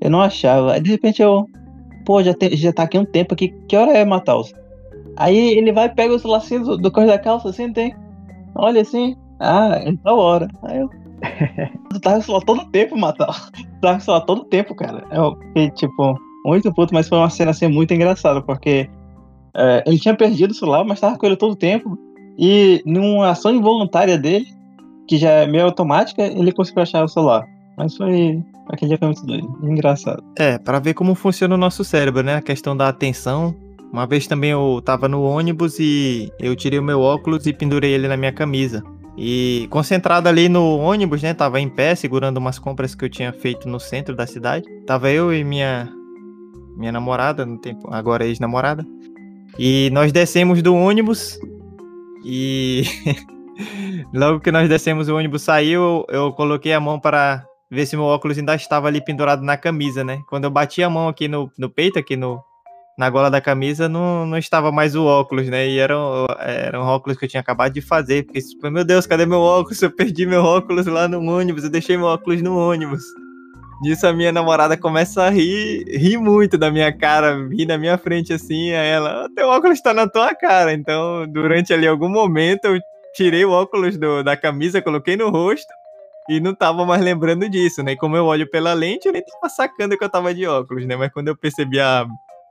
Eu 0.00 0.10
não 0.10 0.22
achava. 0.22 0.72
Aí 0.72 0.80
de 0.80 0.90
repente 0.90 1.22
eu. 1.22 1.46
Pô, 2.04 2.20
já, 2.20 2.34
te, 2.34 2.56
já 2.56 2.72
tá 2.72 2.82
aqui 2.82 2.98
um 2.98 3.04
tempo 3.04 3.32
aqui. 3.32 3.54
Que 3.68 3.76
hora 3.76 3.92
é, 3.92 4.04
Mataus? 4.04 4.52
Aí 5.16 5.56
ele 5.58 5.72
vai, 5.72 5.88
pega 5.88 6.14
o 6.14 6.28
lacinhos 6.28 6.66
do, 6.66 6.76
do 6.76 6.90
da 6.90 7.18
calça, 7.18 7.48
assim, 7.48 7.72
tem. 7.72 7.94
Olha 8.54 8.80
assim. 8.82 9.16
Ah, 9.38 9.80
é 9.84 9.92
da 9.92 10.14
hora. 10.14 10.48
Aí 10.64 10.78
eu. 10.78 10.90
tu 11.90 12.00
tava 12.00 12.32
lá 12.32 12.40
todo 12.40 12.64
tempo, 12.66 12.96
Matal. 12.96 13.34
Tu 13.52 13.80
tava 13.80 14.12
lá 14.12 14.20
todo 14.20 14.44
tempo, 14.44 14.74
cara. 14.74 15.04
Eu 15.10 15.36
fiquei, 15.36 15.70
tipo, 15.70 16.18
muito 16.44 16.72
puto, 16.72 16.94
mas 16.94 17.08
foi 17.08 17.18
uma 17.18 17.30
cena 17.30 17.50
assim 17.50 17.68
muito 17.68 17.92
engraçada, 17.94 18.42
porque 18.42 18.88
é, 19.54 19.82
ele 19.86 19.98
tinha 19.98 20.14
perdido 20.14 20.50
o 20.50 20.54
celular, 20.54 20.84
mas 20.84 21.00
tava 21.00 21.18
com 21.18 21.26
ele 21.26 21.36
todo 21.36 21.56
tempo. 21.56 21.98
E 22.38 22.82
numa 22.86 23.30
ação 23.30 23.54
involuntária 23.54 24.16
dele, 24.16 24.46
que 25.06 25.16
já 25.18 25.30
é 25.30 25.46
meio 25.46 25.64
automática, 25.64 26.22
ele 26.22 26.52
conseguiu 26.52 26.82
achar 26.82 27.04
o 27.04 27.08
celular. 27.08 27.44
Mas 27.76 27.96
foi. 27.96 28.42
Aquele 28.68 28.90
dia 28.90 28.98
foi 28.98 29.08
muito 29.08 29.26
doido. 29.26 29.58
Engraçado. 29.62 30.22
É, 30.38 30.56
para 30.56 30.78
ver 30.78 30.94
como 30.94 31.14
funciona 31.14 31.54
o 31.54 31.58
nosso 31.58 31.82
cérebro, 31.82 32.22
né? 32.22 32.36
A 32.36 32.42
questão 32.42 32.76
da 32.76 32.88
atenção 32.88 33.54
uma 33.92 34.06
vez 34.06 34.26
também 34.26 34.50
eu 34.50 34.80
tava 34.84 35.08
no 35.08 35.22
ônibus 35.22 35.78
e 35.78 36.32
eu 36.38 36.54
tirei 36.54 36.78
o 36.78 36.82
meu 36.82 37.00
óculos 37.00 37.46
e 37.46 37.52
pendurei 37.52 37.92
ele 37.92 38.08
na 38.08 38.16
minha 38.16 38.32
camisa. 38.32 38.82
E 39.16 39.66
concentrado 39.70 40.28
ali 40.28 40.48
no 40.48 40.78
ônibus, 40.78 41.22
né? 41.22 41.34
Tava 41.34 41.60
em 41.60 41.68
pé, 41.68 41.94
segurando 41.94 42.38
umas 42.38 42.58
compras 42.58 42.94
que 42.94 43.04
eu 43.04 43.10
tinha 43.10 43.32
feito 43.32 43.68
no 43.68 43.78
centro 43.78 44.14
da 44.14 44.26
cidade. 44.26 44.64
Tava 44.86 45.10
eu 45.10 45.32
e 45.32 45.44
minha 45.44 45.88
minha 46.76 46.92
namorada, 46.92 47.44
no 47.44 47.58
tempo, 47.58 47.92
agora 47.92 48.24
ex-namorada. 48.24 48.86
E 49.58 49.90
nós 49.92 50.12
descemos 50.12 50.62
do 50.62 50.74
ônibus 50.74 51.38
e 52.24 52.84
Logo 54.12 54.40
que 54.40 54.50
nós 54.50 54.68
descemos, 54.68 55.08
o 55.08 55.16
ônibus 55.16 55.42
saiu, 55.42 56.04
eu 56.08 56.32
coloquei 56.32 56.72
a 56.72 56.80
mão 56.80 56.98
para 56.98 57.44
ver 57.70 57.86
se 57.86 57.96
meu 57.96 58.06
óculos 58.06 58.38
ainda 58.38 58.54
estava 58.54 58.88
ali 58.88 59.02
pendurado 59.02 59.42
na 59.42 59.56
camisa, 59.56 60.02
né? 60.02 60.20
Quando 60.28 60.44
eu 60.44 60.50
bati 60.50 60.82
a 60.82 60.90
mão 60.90 61.08
aqui 61.08 61.28
no, 61.28 61.50
no 61.58 61.70
peito, 61.70 61.98
aqui 61.98 62.16
no, 62.16 62.42
na 63.00 63.08
gola 63.08 63.30
da 63.30 63.40
camisa, 63.40 63.88
não, 63.88 64.26
não 64.26 64.36
estava 64.36 64.70
mais 64.70 64.94
o 64.94 65.06
óculos, 65.06 65.48
né? 65.48 65.66
E 65.66 65.78
era 65.78 65.94
era 66.38 66.78
um 66.78 66.84
óculos 66.84 67.16
que 67.16 67.24
eu 67.24 67.28
tinha 67.30 67.40
acabado 67.40 67.72
de 67.72 67.80
fazer. 67.80 68.26
Porque, 68.26 68.40
meu 68.70 68.84
Deus, 68.84 69.06
cadê 69.06 69.24
meu 69.24 69.40
óculos? 69.40 69.80
Eu 69.80 69.90
perdi 69.90 70.26
meu 70.26 70.44
óculos 70.44 70.84
lá 70.84 71.08
no 71.08 71.18
ônibus, 71.22 71.64
eu 71.64 71.70
deixei 71.70 71.96
meu 71.96 72.08
óculos 72.08 72.42
no 72.42 72.58
ônibus. 72.58 73.02
Disso 73.82 74.06
a 74.06 74.12
minha 74.12 74.30
namorada 74.30 74.76
começa 74.76 75.22
a 75.22 75.30
rir, 75.30 75.82
rir 75.88 76.18
muito 76.18 76.58
da 76.58 76.70
minha 76.70 76.92
cara, 76.92 77.48
rir 77.48 77.64
na 77.64 77.78
minha 77.78 77.96
frente 77.96 78.34
assim, 78.34 78.74
aí 78.74 78.88
ela, 78.88 79.26
teu 79.34 79.48
óculos 79.48 79.80
tá 79.80 79.94
na 79.94 80.06
tua 80.06 80.34
cara. 80.34 80.74
Então, 80.74 81.26
durante 81.26 81.72
ali 81.72 81.86
algum 81.86 82.10
momento, 82.10 82.66
eu 82.66 82.78
tirei 83.14 83.46
o 83.46 83.50
óculos 83.50 83.96
do, 83.96 84.22
da 84.22 84.36
camisa, 84.36 84.82
coloquei 84.82 85.16
no 85.16 85.30
rosto 85.30 85.72
e 86.28 86.38
não 86.38 86.54
tava 86.54 86.84
mais 86.84 87.00
lembrando 87.00 87.48
disso, 87.48 87.82
né? 87.82 87.92
E 87.92 87.96
como 87.96 88.14
eu 88.14 88.26
olho 88.26 88.46
pela 88.50 88.74
lente, 88.74 89.08
eu 89.08 89.12
nem 89.14 89.24
tava 89.24 89.48
sacando 89.48 89.96
que 89.96 90.04
eu 90.04 90.10
tava 90.10 90.34
de 90.34 90.46
óculos, 90.46 90.84
né? 90.86 90.96
Mas 90.96 91.10
quando 91.10 91.28
eu 91.28 91.36
percebi 91.36 91.80
a 91.80 92.06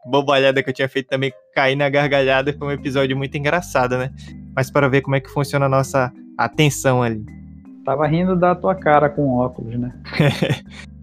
bobalhada 0.05 0.61
que 0.63 0.69
eu 0.69 0.73
tinha 0.73 0.89
feito 0.89 1.07
também, 1.07 1.31
cair 1.53 1.75
na 1.75 1.89
gargalhada, 1.89 2.53
foi 2.53 2.67
um 2.67 2.71
episódio 2.71 3.15
muito 3.17 3.37
engraçado, 3.37 3.97
né? 3.97 4.11
Mas 4.55 4.71
para 4.71 4.87
ver 4.87 5.01
como 5.01 5.15
é 5.15 5.19
que 5.19 5.29
funciona 5.29 5.65
a 5.65 5.69
nossa 5.69 6.11
atenção 6.37 7.03
ali. 7.03 7.23
Tava 7.85 8.07
rindo 8.07 8.35
da 8.35 8.55
tua 8.55 8.75
cara 8.75 9.09
com 9.09 9.37
óculos, 9.37 9.77
né? 9.79 9.93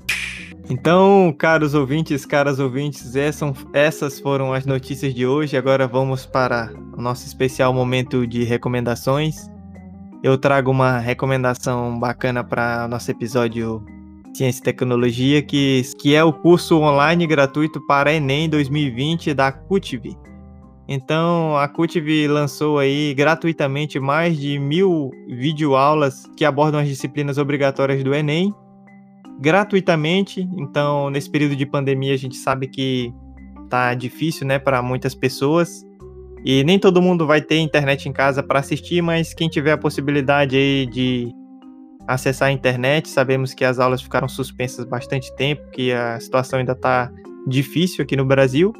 Então, 0.68 1.32
caros 1.38 1.74
ouvintes, 1.74 2.26
caras 2.26 2.59
ouvintes, 2.59 3.14
essas 3.72 4.18
foram 4.18 4.52
as 4.52 4.66
notícias 4.66 5.14
de 5.14 5.24
hoje. 5.24 5.56
Agora 5.56 5.87
vamos 5.87 6.26
para 6.26 6.72
o 6.96 7.00
nosso 7.00 7.24
especial 7.24 7.72
momento 7.72 8.26
de 8.26 8.42
recomendações. 8.42 9.48
Eu 10.24 10.37
trago 10.37 10.68
uma 10.72 10.98
recomendação 10.98 11.96
bacana 12.00 12.42
para 12.42 12.88
nosso 12.88 13.09
episódio 13.12 13.85
Ciência 14.37 14.61
e 14.61 14.64
Tecnologia, 14.64 15.42
que, 15.42 15.83
que 15.99 16.14
é 16.14 16.22
o 16.22 16.33
curso 16.33 16.79
online 16.79 17.27
gratuito 17.27 17.81
para 17.87 18.12
Enem 18.12 18.49
2020 18.49 19.33
da 19.33 19.51
CUTV. 19.51 20.14
Então, 20.87 21.57
a 21.57 21.66
CUTV 21.66 22.29
lançou 22.29 22.79
aí 22.79 23.14
gratuitamente 23.14 23.99
mais 23.99 24.38
de 24.38 24.59
mil 24.59 25.11
videoaulas 25.27 26.25
que 26.37 26.44
abordam 26.44 26.79
as 26.79 26.87
disciplinas 26.87 27.38
obrigatórias 27.38 28.05
do 28.05 28.14
Enem 28.14 28.55
gratuitamente. 29.40 30.49
Então, 30.57 31.11
nesse 31.11 31.31
período 31.31 31.57
de 31.57 31.64
pandemia, 31.64 32.14
a 32.14 32.18
gente 32.18 32.37
sabe 32.37 32.68
que 32.68 33.12
tá 33.70 33.94
difícil, 33.94 34.46
né, 34.46 34.59
para 34.59 34.83
muitas 34.83 35.14
pessoas. 35.14 35.85
E 36.44 36.62
nem 36.62 36.79
todo 36.79 37.03
mundo 37.03 37.27
vai 37.27 37.40
ter 37.40 37.59
internet 37.59 38.09
em 38.09 38.12
casa 38.12 38.42
para 38.42 38.61
assistir, 38.61 39.03
mas 39.03 39.35
quem 39.35 39.49
tiver 39.49 39.72
a 39.72 39.79
possibilidade 39.79 40.57
aí 40.57 40.87
de 40.87 41.35
acessar 42.06 42.48
a 42.48 42.52
internet, 42.52 43.08
sabemos 43.08 43.52
que 43.52 43.64
as 43.64 43.78
aulas 43.78 44.00
ficaram 44.00 44.28
suspensas 44.28 44.84
bastante 44.84 45.34
tempo, 45.36 45.68
que 45.70 45.92
a 45.92 46.18
situação 46.20 46.58
ainda 46.58 46.72
está 46.72 47.10
difícil 47.46 48.02
aqui 48.02 48.16
no 48.16 48.24
Brasil. 48.24 48.72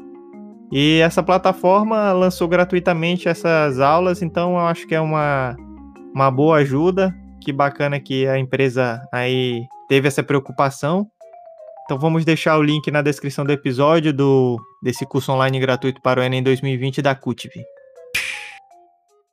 E 0.71 0.99
essa 0.99 1.23
plataforma 1.23 2.11
lançou 2.11 2.47
gratuitamente 2.47 3.29
essas 3.29 3.79
aulas, 3.79 4.21
então 4.21 4.51
eu 4.51 4.65
acho 4.65 4.85
que 4.85 4.95
é 4.95 5.01
uma, 5.01 5.55
uma 6.13 6.29
boa 6.29 6.57
ajuda. 6.57 7.13
Que 7.43 7.53
bacana 7.53 7.99
que 7.99 8.27
a 8.27 8.37
empresa 8.37 9.01
aí 9.13 9.63
teve 9.87 10.07
essa 10.07 10.21
preocupação. 10.21 11.07
Então 11.85 11.97
vamos 11.97 12.25
deixar 12.25 12.57
o 12.57 12.61
link 12.61 12.91
na 12.91 13.01
descrição 13.01 13.45
do 13.45 13.53
episódio 13.53 14.11
do 14.11 14.59
desse 14.83 15.05
curso 15.05 15.31
online 15.31 15.57
gratuito 15.57 16.01
para 16.01 16.19
o 16.19 16.23
Enem 16.23 16.43
2020 16.43 17.01
da 17.01 17.15
CUTV. 17.15 17.63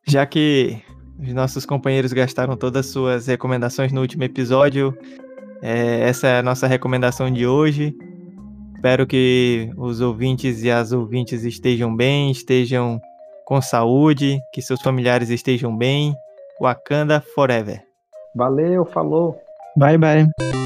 Já 0.06 0.24
que 0.24 0.80
os 1.18 1.32
nossos 1.32 1.64
companheiros 1.64 2.12
gastaram 2.12 2.56
todas 2.56 2.86
as 2.86 2.92
suas 2.92 3.26
recomendações 3.26 3.92
no 3.92 4.00
último 4.00 4.24
episódio, 4.24 4.96
é, 5.62 6.08
essa 6.08 6.28
é 6.28 6.38
a 6.38 6.42
nossa 6.42 6.66
recomendação 6.66 7.30
de 7.32 7.46
hoje. 7.46 7.96
Espero 8.74 9.06
que 9.06 9.70
os 9.78 10.02
ouvintes 10.02 10.62
e 10.62 10.70
as 10.70 10.92
ouvintes 10.92 11.42
estejam 11.42 11.96
bem, 11.96 12.30
estejam 12.30 13.00
com 13.46 13.60
saúde, 13.62 14.38
que 14.52 14.60
seus 14.60 14.82
familiares 14.82 15.30
estejam 15.30 15.74
bem. 15.74 16.14
Wakanda 16.60 17.22
Forever. 17.34 17.82
Valeu, 18.36 18.84
falou. 18.84 19.40
Bye, 19.74 19.96
bye. 19.96 20.63